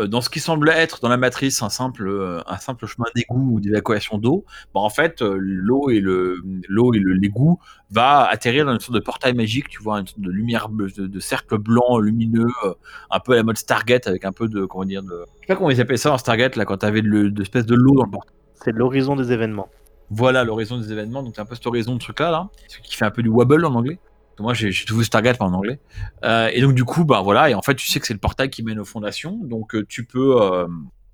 [0.06, 3.54] dans ce qui semble être dans la matrice un simple, euh, un simple chemin d'égout
[3.54, 7.58] ou d'évacuation d'eau, bah en fait, euh, l'eau et le l'eau et le l'égout
[7.90, 11.06] va atterrir dans une sorte de portail magique, tu vois, une sorte de lumière de,
[11.06, 12.74] de cercle blanc lumineux, euh,
[13.10, 15.46] un peu à la mode Stargate avec un peu de comment dire de je sais
[15.48, 18.04] pas comment ils appelaient ça en Stargate là quand t'avais de l'espèce de l'eau dans
[18.04, 18.34] le portail.
[18.54, 19.68] C'est l'horizon des événements.
[20.10, 22.78] Voilà l'horizon des événements, donc c'est un peu cet horizon de truc là, là, ce
[22.78, 23.98] qui fait un peu du wobble en anglais.
[24.40, 25.80] Moi j'ai tout vu Stargate en anglais.
[26.24, 28.20] Euh, et donc du coup, bah voilà, et en fait tu sais que c'est le
[28.20, 30.40] portail qui mène aux fondations, donc euh, tu peux.
[30.40, 30.66] euh,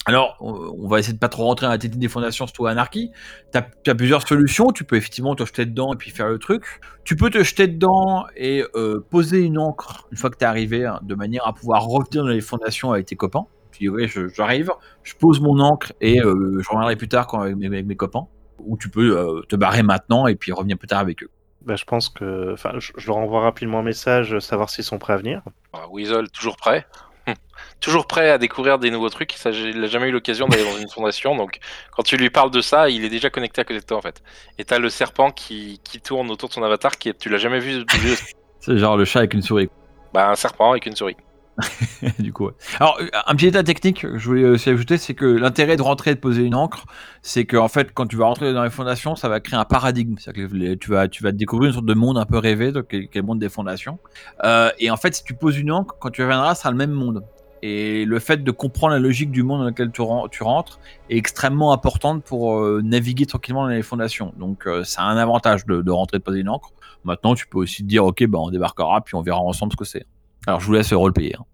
[0.07, 3.11] alors, on va essayer de pas trop rentrer dans la technique des fondations, surtout Anarchy.
[3.55, 3.59] Tu
[3.91, 4.67] as, plusieurs solutions.
[4.67, 6.65] Tu peux effectivement te jeter dedans et puis faire le truc.
[7.05, 8.63] Tu peux te jeter dedans et
[9.09, 12.23] poser une encre une fois que tu es arrivé, hein, de manière à pouvoir revenir
[12.23, 13.47] dans les fondations avec tes copains.
[13.73, 14.07] Tu dis, ouais,
[14.37, 14.73] j'arrive,
[15.05, 18.27] je pose mon encre et je reviendrai plus tard avec, mes, copains.
[18.59, 21.31] Ou tu peux te barrer maintenant et puis revenir plus tard avec eux.
[21.65, 22.53] Bah, je pense que.
[22.53, 25.43] Enfin, je, je leur envoie rapidement un message, euh, savoir s'ils sont prêts à venir.
[25.73, 26.87] Ah, Weasel, toujours prêt.
[27.27, 27.35] Hum.
[27.81, 29.33] Toujours prêt à découvrir des nouveaux trucs.
[29.33, 31.37] Ça, il n'a jamais eu l'occasion d'aller dans une fondation.
[31.37, 31.59] Donc,
[31.97, 34.03] quand tu lui parles de ça, il est déjà connecté à côté de toi, en
[34.03, 34.23] fait.
[34.59, 36.99] Et t'as le serpent qui, qui tourne autour de son avatar.
[36.99, 38.15] Qui tu l'as jamais vu bouger.
[38.61, 39.69] C'est genre le chat avec une souris.
[40.13, 41.17] bah, un serpent avec une souris.
[42.19, 42.51] du coup.
[42.81, 46.11] Alors, un petit état technique que je voulais aussi ajouter, c'est que l'intérêt de rentrer
[46.13, 46.85] et de poser une encre,
[47.23, 49.65] c'est que en fait, quand tu vas rentrer dans les fondations, ça va créer un
[49.65, 50.17] paradigme.
[50.19, 52.89] C'est-à-dire que tu vas, tu vas découvrir une sorte de monde un peu rêvé, donc,
[52.89, 53.99] qui est le monde des fondations.
[54.45, 56.77] Euh, et en fait, si tu poses une encre, quand tu reviendras, ça sera le
[56.77, 57.23] même monde.
[57.63, 60.79] Et le fait de comprendre la logique du monde dans lequel tu, ren- tu rentres
[61.09, 64.35] est extrêmement importante pour euh, naviguer tranquillement dans les fondations.
[64.37, 66.73] Donc, euh, ça a un avantage de, de rentrer et de poser une encre.
[67.05, 69.77] Maintenant, tu peux aussi te dire, ok, bah, on débarquera, puis on verra ensemble ce
[69.79, 70.05] que c'est.
[70.47, 71.35] Alors, je vous laisse roleplayer.
[71.39, 71.45] hein.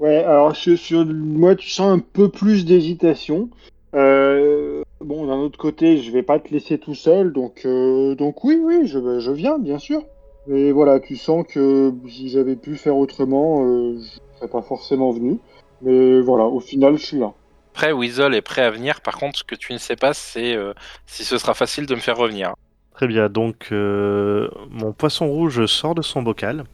[0.00, 3.50] Ouais, alors sur, sur- moi, tu sens un peu plus d'hésitation.
[3.94, 8.42] Euh, bon, d'un autre côté, je vais pas te laisser tout seul, donc, euh, donc
[8.42, 10.02] oui, oui, je, je viens, bien sûr.
[10.48, 15.12] Mais voilà, tu sens que si j'avais pu faire autrement, euh, je serais pas forcément
[15.12, 15.38] venu.
[15.82, 17.32] Mais voilà, au final, je suis là.
[17.74, 19.00] Après, Weasel est prêt à venir.
[19.02, 20.72] Par contre, ce que tu ne sais pas, c'est euh,
[21.06, 22.54] si ce sera facile de me faire revenir.
[22.94, 26.64] Très bien, donc euh, mon poisson rouge sort de son bocal.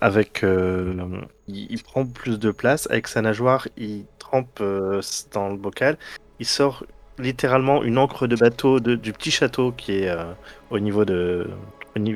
[0.00, 2.88] Avec, euh, il, prend plus de place.
[2.90, 5.00] Avec sa nageoire, il trempe euh,
[5.32, 5.96] dans le bocal.
[6.40, 6.84] Il sort
[7.18, 10.24] littéralement une encre de bateau du petit château qui est euh,
[10.70, 11.48] au niveau de,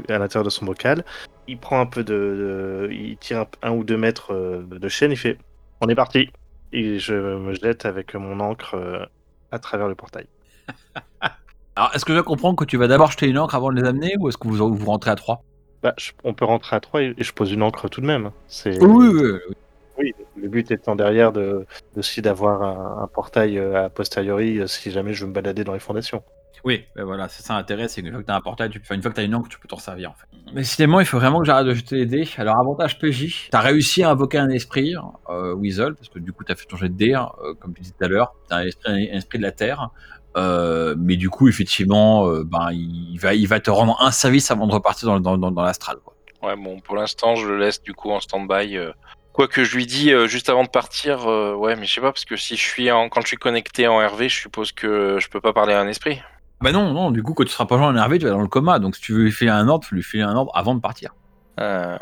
[0.09, 1.05] à l'intérieur de son bocal.
[1.46, 5.12] Il prend un peu de, il tire un, ou deux mètres de chaîne.
[5.12, 5.38] Il fait,
[5.81, 6.31] on est parti.
[6.72, 9.09] Et je me jette avec mon encre
[9.53, 10.26] à travers le portail.
[11.76, 13.81] Alors, est-ce que je dois comprendre que tu vas d'abord jeter une encre avant de
[13.81, 15.44] les amener, ou est-ce que vous, vous rentrez à trois?
[15.83, 18.07] Bah, je- on peut rentrer à 3 et, et je pose une encre tout de
[18.07, 18.31] même.
[18.49, 19.55] C'est oui, oui, oui.
[19.99, 21.66] oui, le but étant derrière de,
[21.97, 25.64] aussi d'avoir un, un portail euh, a posteriori euh, si jamais je veux me balader
[25.64, 26.23] dans les fondations.
[26.62, 28.79] Oui, ben voilà, c'est ça l'intérêt, c'est qu'une fois que t'as un portail, tu...
[28.83, 30.27] enfin, une fois que t'as une encre, tu peux t'en servir en fait.
[30.53, 32.29] Mais décidément, il faut vraiment que j'arrête de jeter les dés.
[32.37, 34.95] Alors, avantage PJ, t'as réussi à invoquer un esprit,
[35.31, 37.73] euh, Weasel, parce que du coup, t'as fait ton jet de dés, hein, euh, comme
[37.73, 39.88] tu disais tout à l'heure, t'as un esprit, un esprit de la Terre.
[40.37, 44.51] Euh, mais du coup, effectivement, euh, ben, il, va, il va te rendre un service
[44.51, 45.97] avant de repartir dans, dans, dans, dans l'astral.
[46.43, 48.77] Ouais, bon, pour l'instant, je le laisse du coup en stand-by.
[48.77, 48.93] euh.
[49.33, 52.12] Quoi que je lui dis euh, juste avant de partir, ouais, mais je sais pas,
[52.12, 53.09] parce que si je suis en...
[53.09, 55.87] quand je suis connecté en RV, je suppose que je peux pas parler à un
[55.88, 56.21] esprit.
[56.61, 58.49] Bah non, non, du coup, quand tu seras pas en énervé, tu vas dans le
[58.49, 58.79] coma.
[58.79, 60.81] Donc, si tu veux lui filer un ordre, tu lui filer un ordre avant de
[60.81, 61.14] partir.
[61.59, 61.97] Euh,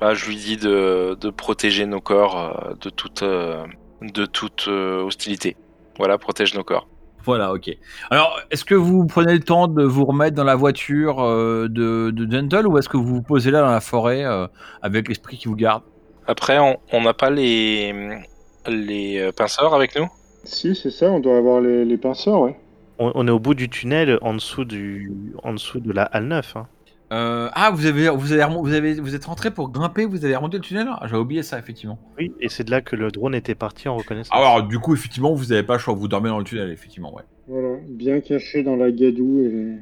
[0.00, 5.56] Bah, je lui dis de, de protéger nos corps de toute, de toute hostilité.
[5.98, 6.86] Voilà, protège nos corps.
[7.24, 7.70] Voilà, ok.
[8.10, 12.10] Alors, est-ce que vous prenez le temps de vous remettre dans la voiture euh, de,
[12.10, 14.46] de Gentle ou est-ce que vous vous posez là dans la forêt euh,
[14.82, 15.82] avec l'esprit qui vous garde?
[16.26, 17.94] Après, on n'a pas les,
[18.66, 20.06] les euh, pinceurs avec nous?
[20.42, 22.58] Si, c'est ça, on doit avoir les, les pinceurs, ouais.
[22.98, 26.26] On, on est au bout du tunnel en dessous, du, en dessous de la halle
[26.26, 26.56] 9.
[26.56, 26.66] hein.
[27.12, 30.34] Euh, Ah, vous avez, vous, avez, vous, avez, vous êtes rentré pour grimper, vous avez
[30.36, 31.98] remonté le tunnel Ah, J'avais oublié ça, effectivement.
[32.18, 34.36] Oui, et c'est de là que le drone était parti en reconnaissance.
[34.36, 37.14] Alors, du coup, effectivement, vous n'avez pas le choix, vous dormez dans le tunnel, effectivement,
[37.14, 37.22] ouais.
[37.46, 39.42] Voilà, bien caché dans la gadoue.
[39.44, 39.78] Et...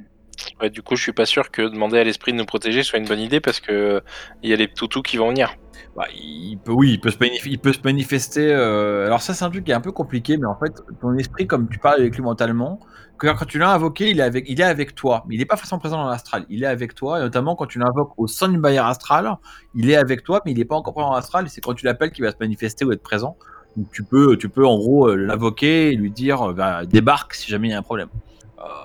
[0.60, 2.98] Ouais, du coup, je suis pas sûr que demander à l'esprit de nous protéger soit
[2.98, 4.02] une bonne idée parce que
[4.42, 5.54] il y a les toutous qui vont venir.
[5.96, 8.52] Bah, il peut, oui, il peut se, manifester.
[8.52, 11.14] euh, Alors ça, c'est un truc qui est un peu compliqué, mais en fait, ton
[11.16, 12.80] esprit, comme tu parles avec lui mentalement,
[13.18, 16.08] quand tu l'as invoqué, il est avec, toi, mais il n'est pas forcément présent dans
[16.08, 16.44] l'astral.
[16.48, 19.36] Il est avec toi, et notamment quand tu l'invoques au sein d'une barrière astrale,
[19.74, 21.48] il est avec toi, mais il n'est pas encore présent dans l'astral.
[21.48, 23.36] C'est quand tu l'appelles qu'il va se manifester ou être présent.
[23.76, 27.34] Donc tu peux, tu peux en gros euh, l'invoquer et lui dire, euh, bah, débarque
[27.34, 28.08] si jamais il y a un problème.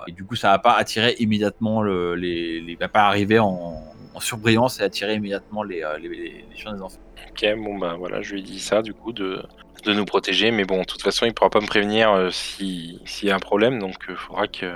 [0.08, 3.80] Du coup, ça va pas attirer immédiatement le, les, les, va pas arriver en,
[4.14, 7.00] en surbrillance et attirer immédiatement les, euh, les, les, les chiens des enfants.
[7.30, 9.42] Ok, bon bah voilà, je lui ai dit ça du coup de,
[9.84, 13.00] de nous protéger, mais bon, de toute façon, il pourra pas me prévenir euh, si
[13.04, 14.66] s'il y a un problème, donc il faudra que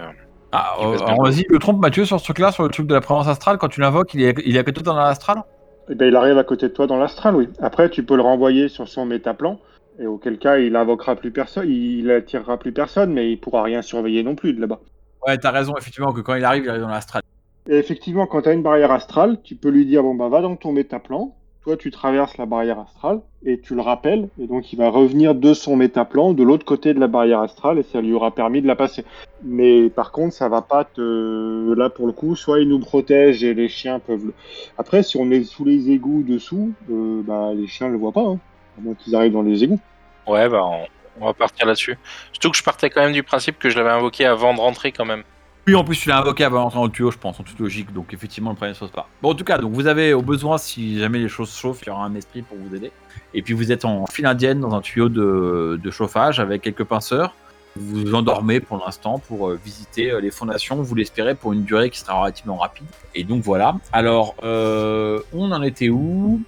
[0.52, 3.26] Ah, euh, vas-y, le trompe Mathieu sur ce truc-là, sur le truc de la présence
[3.26, 5.42] astrale, quand tu l'invoques, il est, il est à côté de toi dans l'astral?
[5.88, 7.48] Eh ben, il arrive à côté de toi dans l'astral, oui.
[7.60, 9.58] Après, tu peux le renvoyer sur son métaplan,
[9.98, 13.82] et auquel cas, il invoquera plus personne, il attirera plus personne, mais il pourra rien
[13.82, 14.80] surveiller non plus de là-bas.
[15.26, 17.22] Ouais, t'as raison, effectivement, que quand il arrive, il arrive dans l'astral.
[17.68, 20.40] Et effectivement, quand tu as une barrière astrale, tu peux lui dire bon bah va
[20.40, 24.72] dans ton métaplan, toi tu traverses la barrière astrale et tu le rappelles, et donc
[24.72, 28.00] il va revenir de son métaplan de l'autre côté de la barrière astrale et ça
[28.00, 29.04] lui aura permis de la passer.
[29.44, 33.44] Mais par contre, ça va pas te là pour le coup, soit il nous protège
[33.44, 34.32] et les chiens peuvent.
[34.76, 38.22] Après, si on est sous les égouts dessous, euh, bah les chiens le voient pas,
[38.22, 38.40] hein,
[38.76, 39.80] à moins qu'ils arrivent dans les égouts.
[40.26, 40.86] Ouais, bah on,
[41.20, 41.96] on va partir là-dessus.
[42.32, 44.90] Surtout que je partais quand même du principe que je l'avais invoqué avant de rentrer
[44.90, 45.22] quand même.
[45.66, 47.60] Oui, en plus, tu l'as invoqué avant d'entrer dans le tuyau, je pense, en toute
[47.60, 49.08] logique, donc effectivement, le problème ne se pose pas.
[49.22, 51.88] Bon, en tout cas, donc vous avez au besoin, si jamais les choses chauffent, il
[51.88, 52.90] y aura un esprit pour vous aider.
[53.32, 56.84] Et puis vous êtes en file indienne dans un tuyau de, de chauffage avec quelques
[56.84, 57.34] pinceurs.
[57.76, 61.62] Vous vous endormez pour l'instant pour euh, visiter euh, les fondations, vous l'espérez, pour une
[61.62, 62.86] durée qui sera relativement rapide.
[63.14, 63.76] Et donc voilà.
[63.92, 66.42] Alors, euh, on en était où?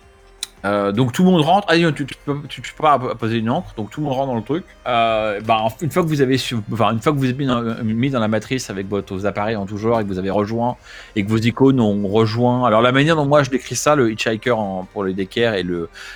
[0.64, 1.66] Euh, donc tout le monde rentre.
[1.70, 2.40] Ah, tu, tu peux,
[2.79, 4.64] pas poser une encre, donc tout le monde rentre dans le truc.
[4.87, 6.37] Euh, bah, une fois que vous avez,
[6.72, 9.57] enfin, une fois que vous êtes mis dans, dans la matrice avec votre- vos appareils
[9.57, 10.77] en tout genre et que vous avez rejoint
[11.16, 12.66] et que vos icônes ont rejoint.
[12.66, 14.57] Alors la manière dont moi je décris ça, le hitchhiker
[14.92, 15.64] pour le décaire et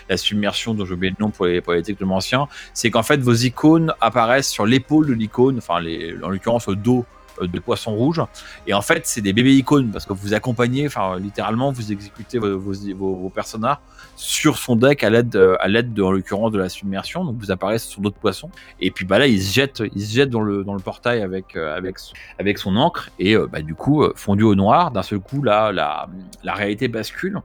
[0.08, 3.20] la submersion dont j'ai oublié le nom pour les pour les technomanciens, c'est qu'en fait
[3.20, 7.04] vos icônes apparaissent sur l'épaule de l'icône, enfin les, en l'occurrence au dos
[7.42, 8.20] euh, de poisson rouge
[8.66, 12.38] et en fait c'est des bébés icônes parce que vous accompagnez enfin littéralement vous exécutez
[12.38, 13.78] vos, vos, vos, vos personnages
[14.18, 17.24] sur son deck à l'aide euh, à l'aide de, en l'occurrence de la submersion.
[17.24, 18.50] Donc vous apparaissez sur d'autres poissons.
[18.81, 21.57] Et puis bah là il se jette il jette dans le dans le portail avec
[21.57, 23.11] euh, avec son, avec son encre.
[23.18, 26.09] Et euh, bah du coup fondu au noir d'un seul coup là la
[26.42, 27.40] la réalité bascule.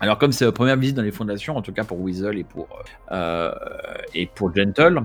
[0.00, 2.44] Alors comme c'est la première visite dans les fondations, en tout cas pour Weasel et
[2.44, 2.68] pour
[4.14, 5.02] et pour Gentle,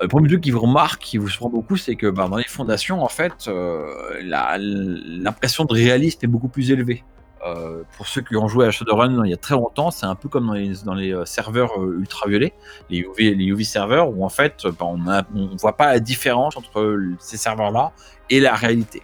[0.00, 2.44] le premier truc qui vous remarque, qui vous surprend beaucoup, c'est que bah, dans les
[2.44, 3.86] fondations, en fait, euh,
[4.22, 7.04] l'impression de réalisme est beaucoup plus élevée.
[7.46, 10.14] Euh, pour ceux qui ont joué à Shadowrun il y a très longtemps, c'est un
[10.14, 10.46] peu comme
[10.84, 12.52] dans les, euh, serveurs euh, ultraviolets,
[12.90, 17.38] les UV, serveurs, où en fait, bah, on ne voit pas la différence entre ces
[17.38, 17.92] serveurs-là
[18.28, 19.02] et la réalité.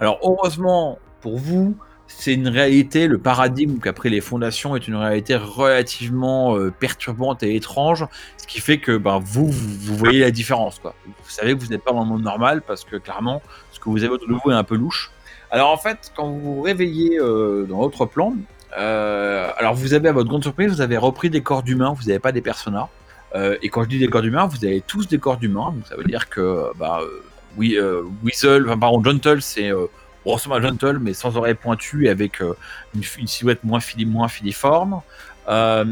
[0.00, 1.76] Alors heureusement pour vous,
[2.08, 8.06] c'est une réalité, le paradigme qu'après les fondations est une réalité relativement perturbante et étrange,
[8.38, 10.78] ce qui fait que ben, vous, vous, vous voyez la différence.
[10.78, 10.94] Quoi.
[11.06, 13.90] Vous savez que vous n'êtes pas dans le monde normal parce que clairement, ce que
[13.90, 15.12] vous avez autour de vous est un peu louche.
[15.50, 18.34] Alors en fait, quand vous vous réveillez euh, dans l'autre plan,
[18.78, 22.04] euh, alors vous avez à votre grande surprise, vous avez repris des corps d'humains, vous
[22.08, 22.88] n'avez pas des personnages.
[23.34, 25.86] Euh, et quand je dis des corps d'humains, vous avez tous des corps d'humains, donc
[25.86, 27.22] ça veut dire que bah, euh,
[27.56, 29.86] oui, euh, Weasel, enfin pardon, Gentle, c'est euh,
[30.24, 32.54] on ressemble à Gentle, mais sans oreilles pointues et avec euh,
[32.94, 35.00] une, une silhouette moins, fili, moins filiforme.
[35.48, 35.84] Euh,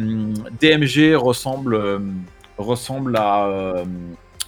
[0.61, 1.99] DMG ressemble, euh,
[2.59, 3.85] ressemble à.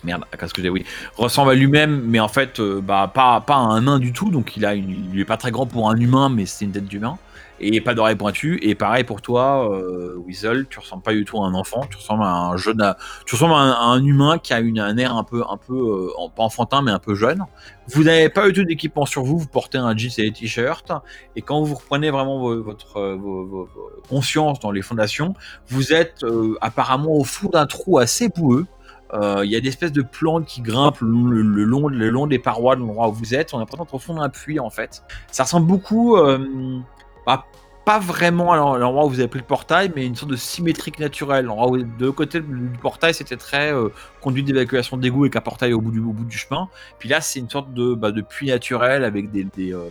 [0.05, 0.85] Merde, qu'est-ce que j'ai Oui,
[1.17, 4.31] ressemble à lui-même, mais en fait, euh, bah, pas, pas à un nain du tout.
[4.31, 6.73] Donc, il, a une, il est pas très grand pour un humain, mais c'est une
[6.73, 7.19] tête d'humain.
[7.61, 8.61] Et pas d'oreilles pointues.
[8.63, 11.81] Et pareil pour toi, euh, Weasel, tu ressembles pas du tout à un enfant.
[11.91, 12.95] Tu ressembles à un jeune,
[13.27, 16.29] tu ressembles à un, humain qui a une, un air un peu, un peu, euh,
[16.37, 17.45] pas enfantin, mais un peu jeune.
[17.89, 19.39] Vous n'avez pas du tout d'équipement sur vous.
[19.39, 20.93] Vous portez un jeans et des t-shirts.
[21.35, 23.69] Et quand vous reprenez vraiment vo- votre vos
[24.09, 25.35] conscience dans les fondations,
[25.67, 26.25] vous êtes
[26.61, 28.67] apparemment au fond d'un trou assez boueux.
[29.15, 32.39] Euh, Il y a des espèces de plantes qui grimpent le, long, le long des
[32.39, 33.55] parois de l'endroit où vous êtes.
[33.55, 35.03] On a l'impression d'être au fond d'un puits en fait.
[35.31, 36.81] Ça ressemble beaucoup, euh,
[37.27, 37.47] bah,
[37.89, 40.99] pas vraiment à l'endroit où vous avez pris le portail, mais une sorte de symétrique
[40.99, 41.47] naturelle.
[41.47, 43.89] L'endroit De côté du portail, c'était très euh,
[44.21, 46.69] conduite d'évacuation d'égout avec un portail au bout du, au bout du chemin.
[46.99, 49.89] Puis là, c'est une sorte de, bah, de puits naturel avec des, des, euh,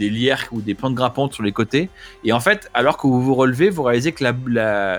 [0.00, 1.84] des lierres ou des plantes grimpantes sur les côtés.
[2.24, 4.24] Et en fait, alors que vous vous relevez, vous réalisez que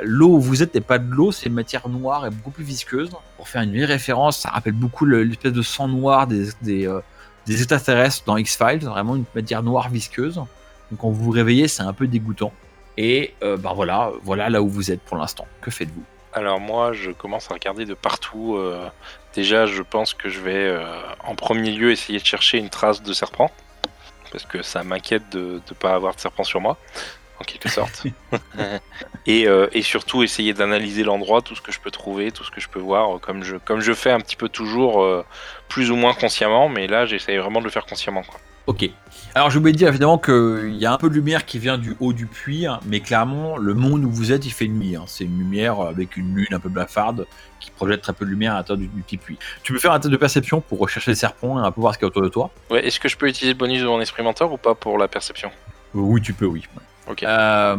[0.03, 2.63] l'eau où vous êtes n'est pas de l'eau, c'est une matière noire et beaucoup plus
[2.63, 3.09] visqueuse.
[3.37, 6.87] Pour faire une vieille référence, ça rappelle beaucoup le- l'espèce de sang noir des, des,
[6.87, 7.01] euh,
[7.47, 10.35] des extraterrestres dans X-Files, vraiment une matière noire visqueuse.
[10.35, 12.53] Donc quand vous vous réveillez, c'est un peu dégoûtant.
[12.97, 15.47] Et euh, ben voilà, voilà là où vous êtes pour l'instant.
[15.61, 16.03] Que faites-vous?
[16.33, 18.55] Alors moi, je commence à regarder de partout.
[18.55, 18.87] euh,
[19.33, 20.85] déjà, je pense que je vais euh,
[21.25, 23.49] en premier lieu essayer de chercher une trace de serpent.
[24.31, 26.77] Parce que ça m'inquiète de ne pas avoir de serpent sur moi,
[27.39, 28.03] en quelque sorte.
[29.25, 32.51] et, euh, et surtout essayer d'analyser l'endroit, tout ce que je peux trouver, tout ce
[32.51, 35.25] que je peux voir, comme je, comme je fais un petit peu toujours, euh,
[35.67, 38.23] plus ou moins consciemment, mais là j'essaye vraiment de le faire consciemment.
[38.23, 38.39] Quoi.
[38.67, 38.89] Ok.
[39.33, 41.95] Alors je voulais dire évidemment qu'il y a un peu de lumière qui vient du
[41.99, 44.95] haut du puits, hein, mais clairement le monde où vous êtes il fait nuit.
[44.95, 45.03] hein.
[45.07, 47.25] C'est une lumière avec une lune un peu blafarde
[47.59, 49.37] qui projette très peu de lumière à l'intérieur du, du petit puits.
[49.63, 51.93] Tu peux faire un test de perception pour rechercher les serpents et un peu voir
[51.93, 52.49] ce qu'il y a autour de toi?
[52.69, 54.97] Ouais, Est-ce que je peux utiliser le bonus de mon esprit mentor ou pas pour
[54.97, 55.49] la perception?
[55.93, 56.63] Oui, tu peux, oui.
[57.09, 57.23] Ok.
[57.23, 57.75] Euh,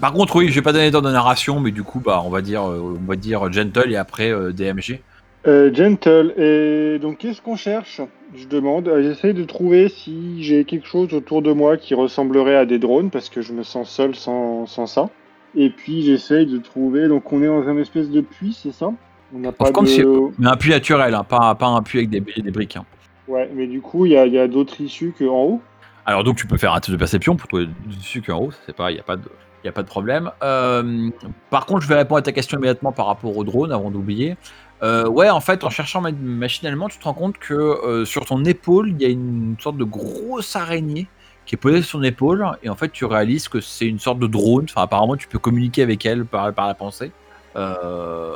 [0.00, 2.30] par contre, oui, je vais pas donner temps de narration, mais du coup, bah, on
[2.30, 5.00] va dire, euh, on va dire gentle et après euh, DMG.
[5.46, 6.34] Euh, gentle.
[6.36, 8.00] Et donc, qu'est-ce qu'on cherche?
[8.34, 8.88] Je demande.
[8.88, 12.78] Euh, J'essaye de trouver si j'ai quelque chose autour de moi qui ressemblerait à des
[12.78, 15.08] drones, parce que je me sens seul sans, sans ça.
[15.56, 17.08] Et puis, j'essaye de trouver.
[17.08, 18.92] Donc, on est dans un espèce de puits, c'est ça?
[19.34, 20.30] On n'a pas Comme de.
[20.38, 22.76] Mais un puits naturel, hein, pas, pas un puits avec des, des briques.
[22.76, 22.84] hein.
[23.28, 25.60] Ouais, mais du coup, il y a, y a d'autres issues qu'en haut?
[26.04, 28.74] Alors donc tu peux faire un test de perception pour trouver dessus qu'en haut, c'est
[28.74, 29.22] pas, il y a pas de,
[29.62, 30.30] il a pas de problème.
[30.42, 31.10] Euh,
[31.50, 34.36] par contre, je vais répondre à ta question immédiatement par rapport au drone avant d'oublier.
[34.82, 38.24] Euh, ouais, en fait, en cherchant ma- machinalement, tu te rends compte que euh, sur
[38.24, 41.06] ton épaule, il y a une sorte de grosse araignée
[41.46, 44.18] qui est posée sur ton épaule, et en fait, tu réalises que c'est une sorte
[44.18, 44.64] de drone.
[44.70, 47.12] Enfin, apparemment, tu peux communiquer avec elle par, par la pensée.
[47.56, 48.32] Euh,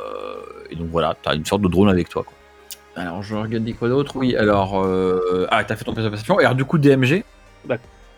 [0.69, 2.23] et donc voilà, tu as une sorte de drone avec toi.
[2.23, 2.33] Quoi.
[3.01, 4.15] Alors, je regarde quoi d'autre.
[4.15, 4.85] Oui, alors,
[5.49, 6.39] ah, t'as fait ton perception.
[6.39, 7.23] Et alors, du coup, DMG.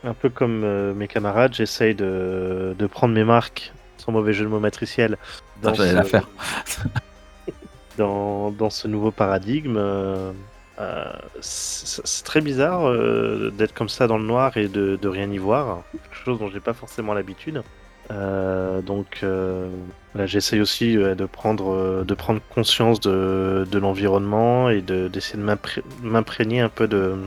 [0.04, 4.50] Un peu comme mes camarades, j'essaye de, de prendre mes marques, sans mauvais jeu de
[4.50, 5.18] mots matriciel,
[5.63, 6.28] Ça, j'allais la faire.
[7.98, 9.78] dans, ce nouveau paradigme.
[9.78, 10.32] euh,
[10.80, 11.06] euh,
[11.42, 15.82] c'est très bizarre euh, d'être comme ça dans le noir et de, rien y voir,
[16.12, 17.64] chose dont j'ai pas forcément l'habitude.
[18.10, 19.22] Donc
[20.16, 25.84] là, j'essaye aussi de prendre de prendre conscience de, l'environnement et de- d'essayer de m'impré-
[26.02, 27.18] m'imprégner un peu de,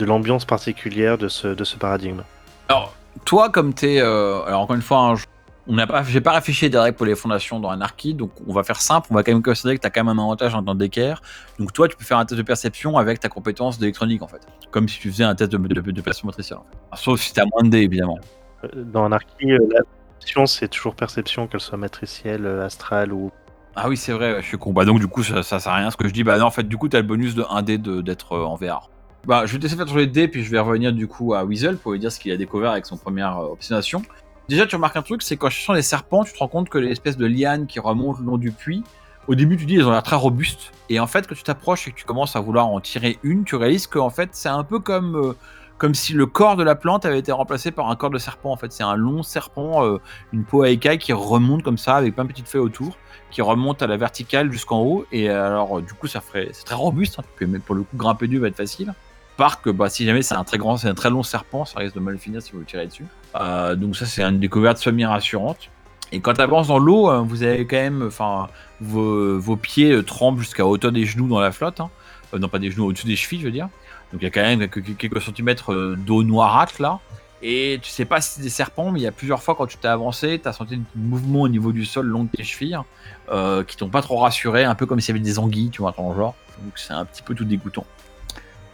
[0.00, 2.22] l'ambiance particulière de ce, paradigme.
[2.68, 4.00] Alors, toi, comme t'es.
[4.00, 5.24] Euh, alors, encore une fois, hein, je-
[5.66, 8.62] on n'a pas, j'ai pas réfléchi direct pour les fondations dans Anarchy, donc on va
[8.62, 9.08] faire simple.
[9.10, 11.22] On va quand même considérer que tu as quand même un avantage en temps d'équerre.
[11.58, 14.46] Donc, toi, tu peux faire un test de perception avec ta compétence d'électronique, en fait.
[14.70, 16.64] Comme si tu faisais un test de, de, de perception motricielle, en
[16.96, 17.02] fait.
[17.02, 18.18] Sauf si t'as moins de dés, évidemment.
[18.64, 19.80] Euh, Dans Anarchy, euh, la
[20.18, 23.30] perception, c'est toujours perception, qu'elle soit matricielle, euh, astrale ou.
[23.76, 24.72] Ah oui, c'est vrai, je suis con.
[24.72, 26.24] Bah, donc, du coup, ça, ça sert à rien ce que je dis.
[26.24, 28.90] Bah, non, en fait, du coup, t'as le bonus de 1 dé d'être en VR.
[29.26, 31.32] Bah, je vais te laisser faire sur les dés, puis je vais revenir du coup
[31.32, 34.02] à Weasel pour lui dire ce qu'il a découvert avec son première obstination.
[34.48, 36.78] Déjà, tu remarques un truc, c'est qu'en cherchant les serpents, tu te rends compte que
[36.78, 38.84] les espèces de lianes qui remontent le long du puits,
[39.26, 40.70] au début, tu dis, ils ont l'air très robustes.
[40.90, 43.44] Et en fait, quand tu t'approches et que tu commences à vouloir en tirer une,
[43.44, 45.32] tu réalises qu'en fait, c'est un peu comme, euh,
[45.78, 48.52] comme si le corps de la plante avait été remplacé par un corps de serpent.
[48.52, 49.98] En fait, c'est un long serpent, euh,
[50.34, 52.98] une peau à écailles qui remonte comme ça, avec plein de petites feuilles autour,
[53.30, 55.06] qui remonte à la verticale jusqu'en haut.
[55.10, 57.18] Et alors, euh, du coup, ça ferait, c'est très robuste.
[57.18, 57.22] hein.
[57.38, 58.92] Tu peux, pour le coup, grimper dessus va être facile.
[59.38, 61.80] Par que, bah, si jamais c'est un très grand, c'est un très long serpent, ça
[61.80, 63.06] risque de mal finir si vous le tirez dessus.
[63.36, 65.70] Euh, donc ça, c'est une découverte semi-rassurante.
[66.12, 68.48] Et quand tu avances dans l'eau, euh, vous avez quand même, enfin,
[68.80, 71.80] vos, pieds euh, tremblent jusqu'à hauteur des genoux dans la flotte.
[71.80, 71.90] hein.
[72.34, 73.68] Euh, non, pas des genoux, au-dessus des chevilles, je veux dire.
[74.12, 77.00] Donc il y a quand même quelques, centimètres d'eau noirâtre là.
[77.42, 79.66] Et tu sais pas si c'est des serpents, mais il y a plusieurs fois quand
[79.66, 82.42] tu t'es avancé, tu as senti un mouvement au niveau du sol long de tes
[82.42, 82.78] chevilles
[83.30, 85.82] euh, qui t'ont pas trop rassuré, un peu comme s'il y avait des anguilles, tu
[85.82, 86.34] vois, dans le genre.
[86.62, 87.84] Donc c'est un petit peu tout dégoûtant.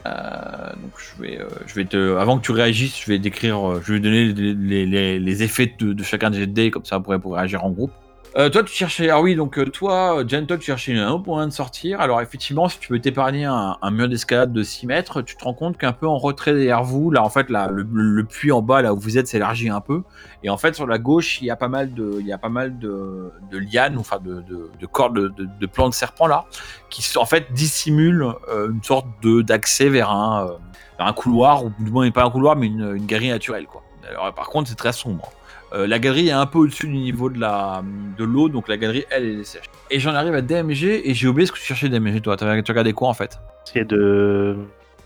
[0.07, 3.71] Euh, donc je vais, euh, je vais te, avant que tu réagisses, je vais décrire,
[3.71, 6.97] euh, je vais donner les, les- les- effets de, de chacun des jets comme ça
[6.97, 7.93] vous pourrez pour réagir en groupe.
[8.37, 11.53] Euh, toi, tu cherchais, ah oui, donc euh, toi, Gentle, tu cherchais un moyen de
[11.53, 12.01] sortir.
[12.01, 15.55] Alors effectivement, si tu veux t'épargner un, mur d'escalade de 6 mètres, tu te rends
[15.55, 18.83] compte qu'un peu en retrait derrière vous, là en fait, là, le, puits en bas,
[18.83, 20.03] là où vous êtes, s'élargit un peu.
[20.45, 22.39] Et en fait, sur la gauche, il y a pas mal de, il y a
[22.39, 26.29] pas mal de, de lianes, enfin de, de, de cordes de, de, plants de serpent
[26.29, 26.45] là,
[26.89, 30.57] qui en fait dissimulent euh, une sorte d'accès vers un,
[30.99, 33.83] vers un couloir, ou du moins pas un couloir, mais une, une galerie naturelle quoi.
[34.09, 35.33] Alors, par contre, c'est très sombre.
[35.73, 37.83] Euh, la galerie est un peu au-dessus du niveau de la
[38.19, 39.67] de l'eau, donc la galerie elle, elle est sèche.
[39.91, 42.37] Et j'en arrive à DMG et j'ai oublié ce que tu cherchais DMG toi.
[42.37, 43.39] Tu regardais quoi en fait?
[43.67, 44.57] Essayer de,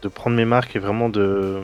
[0.03, 1.61] de prendre mes marques et vraiment de,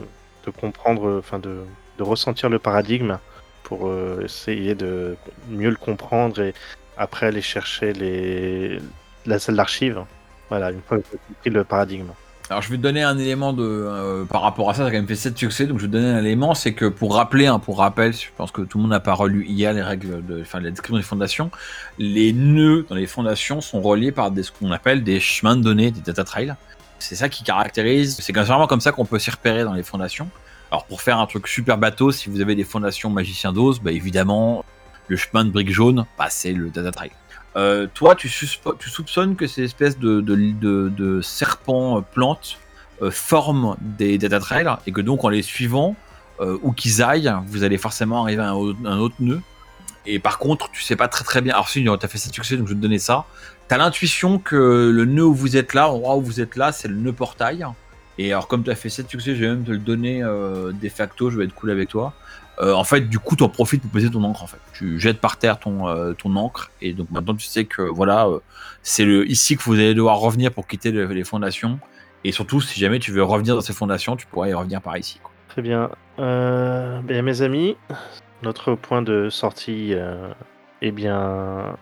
[0.59, 1.61] comprendre, enfin de,
[1.97, 3.17] de ressentir le paradigme
[3.63, 5.15] pour euh, essayer de
[5.49, 6.53] mieux le comprendre et
[6.97, 8.79] après aller chercher les,
[9.25, 10.03] la salle d'archives.
[10.49, 12.09] Voilà, une fois que j'ai compris le paradigme.
[12.51, 14.91] Alors je vais te donner un élément de euh, par rapport à ça, ça a
[14.91, 17.15] quand même fait 7 succès, donc je vais te donner un élément, c'est que pour
[17.15, 19.81] rappeler, hein, pour rappel, je pense que tout le monde n'a pas relu hier les
[19.81, 21.49] règles de enfin la description des fondations,
[21.97, 25.91] les nœuds dans les fondations sont reliés par ce qu'on appelle des chemins de données,
[25.91, 26.53] des data trails.
[26.99, 30.27] C'est ça qui caractérise, c'est vraiment comme ça qu'on peut s'y repérer dans les fondations.
[30.71, 33.93] Alors pour faire un truc super bateau, si vous avez des fondations magiciens d'os, bah
[33.93, 34.65] évidemment
[35.07, 37.11] le chemin de briques jaunes, bah, c'est le data trail.
[37.57, 42.57] Euh, toi, tu, soupçonnes que ces espèces de, serpents euh, plantes
[43.01, 45.95] euh, forment des data trails et que donc en les suivant,
[46.39, 49.41] euh, où qu'ils aillent, vous allez forcément arriver à un, autre- nœud.
[50.05, 51.53] Et par contre, tu sais pas très très bien.
[51.53, 53.25] Alors si, tu as fait 7 succès, donc je vais te donner ça.
[53.67, 56.71] Tu as l'intuition que le nœud où vous êtes là, l'endroit où vous êtes là,
[56.71, 57.65] c'est le nœud portail.
[58.17, 60.89] Et alors comme tu as fait 7 succès, je vais même te le donner de
[60.89, 62.13] facto, je vais être cool avec toi.
[62.61, 64.43] Euh, en fait, du coup, tu en profites pour poser ton encre.
[64.43, 67.65] En fait, tu jettes par terre ton, euh, ton encre et donc maintenant tu sais
[67.65, 68.39] que voilà, euh,
[68.83, 71.79] c'est le ici que vous allez devoir revenir pour quitter le- les fondations.
[72.23, 74.95] Et surtout, si jamais tu veux revenir dans ces fondations, tu pourrais y revenir par
[74.97, 75.19] ici.
[75.49, 75.89] Très bien.
[76.17, 77.75] Ben, mes amis,
[78.43, 79.95] notre point de sortie
[80.81, 81.75] est, bien,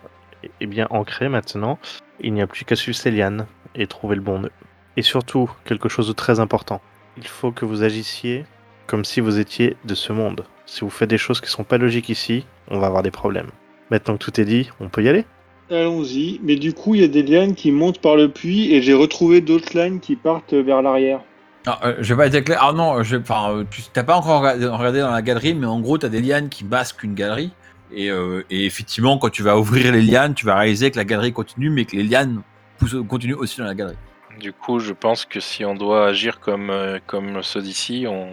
[0.62, 1.78] est bien ancré maintenant.
[2.20, 3.46] Il n'y a plus qu'à suivre ces lianes.
[3.76, 4.50] et trouver le bon nœud.
[4.96, 6.80] Et surtout, quelque chose de très important.
[7.18, 8.44] Il faut que vous agissiez
[8.90, 10.44] comme si vous étiez de ce monde.
[10.66, 13.50] Si vous faites des choses qui sont pas logiques ici, on va avoir des problèmes.
[13.92, 15.24] Maintenant que tout est dit, on peut y aller?
[15.70, 16.40] Allons-y.
[16.42, 18.92] Mais du coup, il y a des lianes qui montent par le puits et j'ai
[18.92, 21.20] retrouvé d'autres lianes qui partent vers l'arrière.
[21.66, 22.58] Ah, euh, je vais pas être clair.
[22.60, 25.78] Ah non, je, enfin, euh, tu t'as pas encore regardé, dans la galerie, mais en
[25.78, 27.52] gros, tu as des lianes qui basquent une galerie.
[27.92, 31.04] Et, euh, et effectivement, quand tu vas ouvrir les lianes, tu vas réaliser que la
[31.04, 32.42] galerie continue, mais que les lianes
[32.78, 33.96] poussent- continuent aussi dans la galerie.
[34.40, 38.28] Du coup, je pense que si on doit agir comme, euh, comme ceux d'ici, on...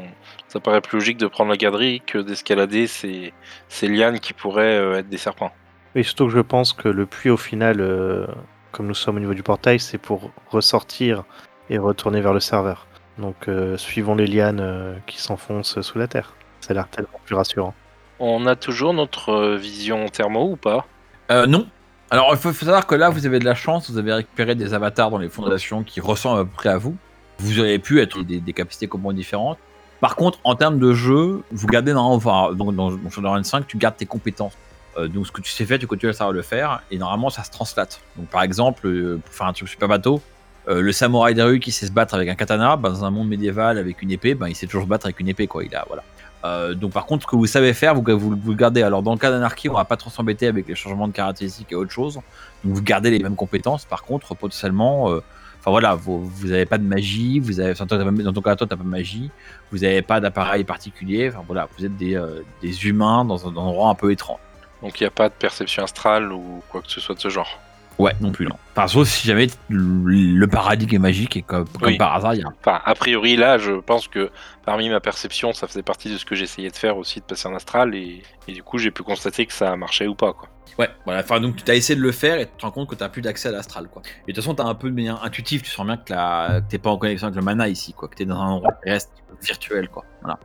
[0.47, 3.33] ça paraît plus logique de prendre la galerie que d'escalader ces,
[3.67, 5.51] ces lianes qui pourraient euh, être des serpents.
[5.95, 8.25] Et surtout que je pense que le puits, au final, euh,
[8.71, 11.25] comme nous sommes au niveau du portail, c'est pour ressortir
[11.69, 12.87] et retourner vers le serveur.
[13.17, 16.35] Donc, euh, suivons les lianes euh, qui s'enfoncent sous la terre.
[16.61, 17.73] Ça a l'air tellement plus rassurant.
[18.19, 20.87] On a toujours notre vision thermo ou pas?
[21.31, 21.67] Euh, non.
[22.09, 24.73] Alors, il faut, savoir que là, vous avez de la chance, vous avez récupéré des
[24.73, 26.95] avatars dans les fondations qui ressemblent à peu près à vous.
[27.39, 29.57] Vous auriez pu être des, capacités complètement différentes.
[29.99, 33.77] Par contre, en termes de jeu, vous gardez dans, enfin, dans, dans, Shadowrun 5, tu
[33.77, 34.53] gardes tes compétences.
[34.97, 37.29] Euh, donc, ce que tu sais faire, tu continues à savoir le faire, et normalement,
[37.29, 37.99] ça se translate.
[38.15, 40.21] Donc, par exemple, euh, pour faire un truc super bateau,
[40.69, 43.27] euh, le samouraï des qui sait se battre avec un katana, bah, dans un monde
[43.27, 45.63] médiéval avec une épée, bah, il sait toujours se battre avec une épée, quoi.
[45.63, 46.03] Il a, voilà.
[46.45, 48.83] Euh, donc par contre, ce que vous savez faire, vous, vous, gardez.
[48.83, 51.71] Alors dans le cas d'Anarchy, on va pas trop s'embêter avec les changements de caractéristiques
[51.71, 52.15] et autre chose.
[52.63, 53.85] Donc vous gardez les mêmes compétences.
[53.85, 55.21] Par contre, potentiellement, euh,
[55.65, 58.83] voilà, vous, vous avez pas de magie, vous avez, dans ton cas, toi, t'as pas
[58.83, 59.29] de magie,
[59.71, 61.31] vous avez pas d'appareil particulier.
[61.47, 64.39] Voilà, vous êtes des, euh, des humains dans un endroit un peu étrange.
[64.81, 67.29] Donc il n'y a pas de perception astrale ou quoi que ce soit de ce
[67.29, 67.59] genre.
[67.99, 68.55] Ouais, non plus non.
[68.75, 71.97] Enfin, sauf si jamais le, paradigme est magique et comme, comme Oui.
[71.97, 74.29] par hasard, il y a Enfin, a priori, là, je pense que
[74.65, 77.47] parmi ma perception, ça faisait partie de ce que j'essayais de faire aussi, de passer
[77.47, 80.49] en astral, et, et du coup, j'ai pu constater que ça marchait ou pas, quoi.
[80.77, 81.21] Ouais, voilà.
[81.21, 83.01] Enfin, donc tu as essayé de le faire et tu te rends compte que tu
[83.01, 84.03] n'as plus d'accès à l'astral, quoi.
[84.05, 86.13] Et de toute façon, tu as un peu de manière intuitive, tu sens bien que
[86.13, 86.61] la...
[86.69, 88.07] t'es pas en connexion avec le mana ici, quoi.
[88.07, 90.05] Que tu es dans un endroit qui reste virtuel, quoi.
[90.21, 90.39] Voilà.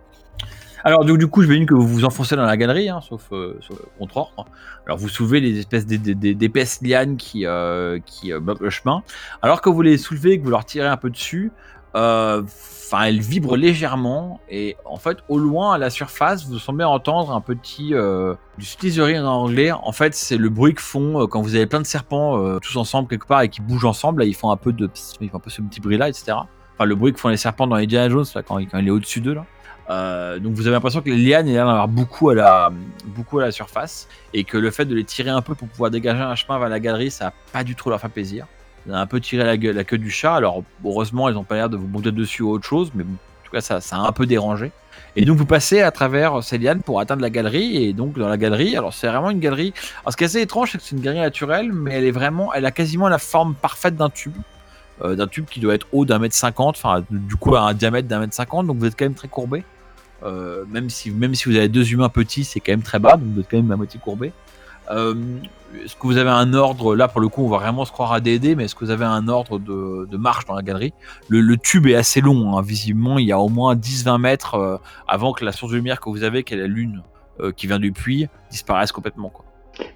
[0.85, 3.23] Alors, du, coup, je vais dire que vous vous enfoncez dans la galerie, hein, sauf,
[3.33, 4.47] euh, sauf contre ordre.
[4.87, 8.71] Alors, vous soulevez les espèces d'é- d'é- d'é- d'épaisses lianes qui, euh, euh, bloquent le
[8.71, 9.03] chemin.
[9.43, 11.53] Alors que vous les soulevez que vous leur tirez un peu dessus,
[11.95, 14.41] enfin, elles vibrent légèrement.
[14.51, 17.95] Et en fait, au loin, à la surface, vous semblez entendre un petit.
[18.59, 21.81] du slithering en anglais, en fait, c'est le bruit que font quand vous avez plein
[21.81, 24.21] de serpents tous ensemble quelque part et qui bougent ensemble.
[24.23, 26.33] Là, ils font un peu de, ils font un peu ce petit bruit-là, etc.
[26.75, 28.91] Enfin, le bruit que font les serpents dans Indiana Jones là, quand, quand il est
[28.91, 29.45] au-dessus d'eux là.
[29.93, 33.53] Euh, donc vous avez l'impression que les lianes il y en a beaucoup à la
[33.53, 36.59] surface et que le fait de les tirer un peu pour pouvoir dégager un chemin
[36.59, 38.47] vers la galerie, ça a pas du tout leur fait plaisir.
[38.85, 40.35] Vous avez un peu tiré la, gueule- queue du chat.
[40.35, 43.45] Alors heureusement, ils ont pas l'air de vous monter dessus ou autre chose, mais en
[43.45, 44.73] tout cas ça, ça a un peu dérangé.
[45.15, 48.29] Et donc vous passez à travers ces lianes pour atteindre la galerie et donc dans
[48.29, 49.75] la galerie, alors c'est vraiment une galerie.
[50.11, 52.55] Ce qui est assez étrange, c'est que c'est une galerie naturelle, mais elle est vraiment,
[52.55, 54.37] elle a quasiment la forme parfaite d'un tube,
[55.03, 57.75] Euh, d'un tube qui doit être haut d'un mètre cinquante, enfin du coup à un
[57.75, 59.65] diamètre d'un mètre cinquante, donc vous êtes quand même très courbé.
[60.25, 63.17] Euh, même si même si vous avez deux humains petits, c'est quand même très bas,
[63.17, 64.33] donc vous êtes quand même à moitié courbé.
[64.91, 65.15] Euh,
[65.85, 68.13] est-ce que vous avez un ordre là pour le coup on va vraiment se croire
[68.13, 70.93] à D&D mais est-ce que vous avez un ordre de, de marche dans la galerie?
[71.29, 72.63] Le, le tube est assez long hein.
[72.63, 76.01] visiblement il y a au moins 10-20 mètres euh, avant que la source de lumière
[76.01, 77.03] que vous avez qui est la lune
[77.57, 79.45] qui vient du puits disparaisse complètement quoi.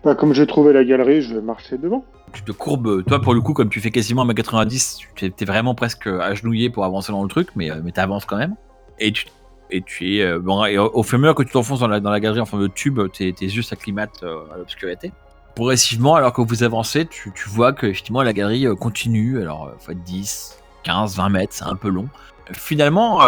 [0.03, 2.05] Bah, comme j'ai trouvé la galerie, je vais marcher devant.
[2.33, 5.75] tu te courbes toi pour le coup comme tu fais quasiment 1m90 tu es vraiment
[5.75, 8.55] presque agenouillé pour avancer dans le truc mais, mais tu avances quand même
[9.01, 9.27] et tu
[9.71, 12.11] et tu euh, bon, au, fur et à mesure que tu t'enfonces dans la, dans
[12.11, 15.13] la galerie en forme de tube tes, tes yeux s'acclimatent euh, à l'obscurité
[15.55, 19.41] progressivement, alors que vous avancez, tu, tu vois que effectivement la galerie euh, continue.
[19.41, 22.09] Alors, être 10, 15, 20 mètres, c'est un peu long.
[22.53, 23.21] Finalement,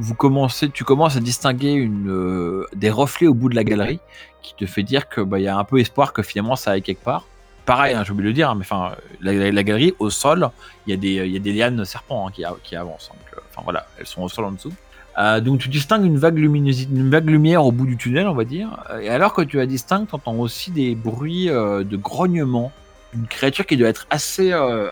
[0.00, 4.00] vous commencez, tu commences à distinguer une, des reflets au bout de la galerie
[4.42, 6.82] qui te fait dire que bah, y a un peu espoir que finalement ça aille
[6.82, 7.26] quelque part.
[7.66, 10.50] Pareil, hein, j'ai oublié de le dire, hein, mais enfin, la, la- galerie au sol,
[10.86, 13.10] il y y a des lianes serpents hein, qui, qui avancent.
[13.50, 14.72] Enfin voilà, elles sont au sol en dessous.
[15.18, 18.44] Euh, donc tu distingues une vague une vague lumière au bout du tunnel, on va
[18.44, 18.68] dire.
[19.00, 22.70] Et alors que tu la distingues, tu entends aussi des bruits euh, de grognement
[23.14, 24.90] d'une créature qui doit être assez, euh,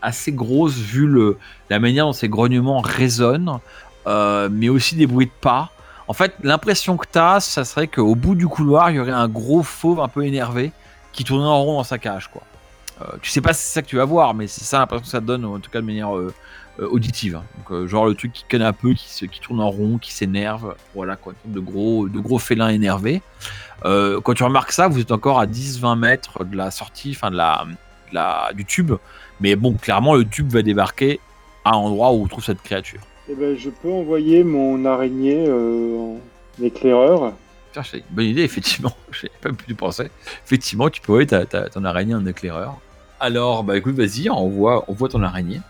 [0.00, 1.38] assez grosse vu le,
[1.70, 3.58] la manière dont ces grognements résonnent,
[4.06, 5.70] mais aussi des bruits de pas.
[6.06, 9.10] En fait, l'impression que tu as, ça serait qu'au bout du couloir, il y aurait
[9.10, 10.70] un gros fauve un peu énervé
[11.12, 12.28] qui tournerait en rond dans sa cage.
[12.28, 12.42] Quoi.
[13.22, 15.08] Tu sais pas si c'est ça que tu vas voir, mais c'est ça l'impression que
[15.08, 16.10] ça te donne, en tout cas de manière
[16.78, 17.36] auditive.
[17.36, 17.44] hein.
[17.58, 19.98] Donc, euh, genre le truc qui conne un peu, qui, se, qui tourne en rond,
[19.98, 20.74] qui s'énerve.
[20.94, 21.34] Voilà, quoi.
[21.44, 23.22] De gros, de gros félins énervés.
[23.84, 27.30] Euh, quand tu remarques ça, vous êtes encore à 10-20 mètres de la sortie, enfin
[27.30, 27.64] de la,
[28.10, 28.92] de la, du tube.
[29.40, 31.20] Mais bon, clairement, le tube va débarquer
[31.64, 33.00] à l'endroit où on trouve cette créature.
[33.28, 37.32] Eh ben, je peux envoyer mon araignée euh, en éclaireur.
[37.82, 38.94] C'est une bonne idée, effectivement.
[39.12, 40.08] J'ai pas pu penser.
[40.44, 41.26] Effectivement, tu peux envoyer
[41.72, 42.76] ton araignée en éclaireur.
[43.18, 45.60] Alors, bah écoute, vas-y, envoie, envoie ton araignée.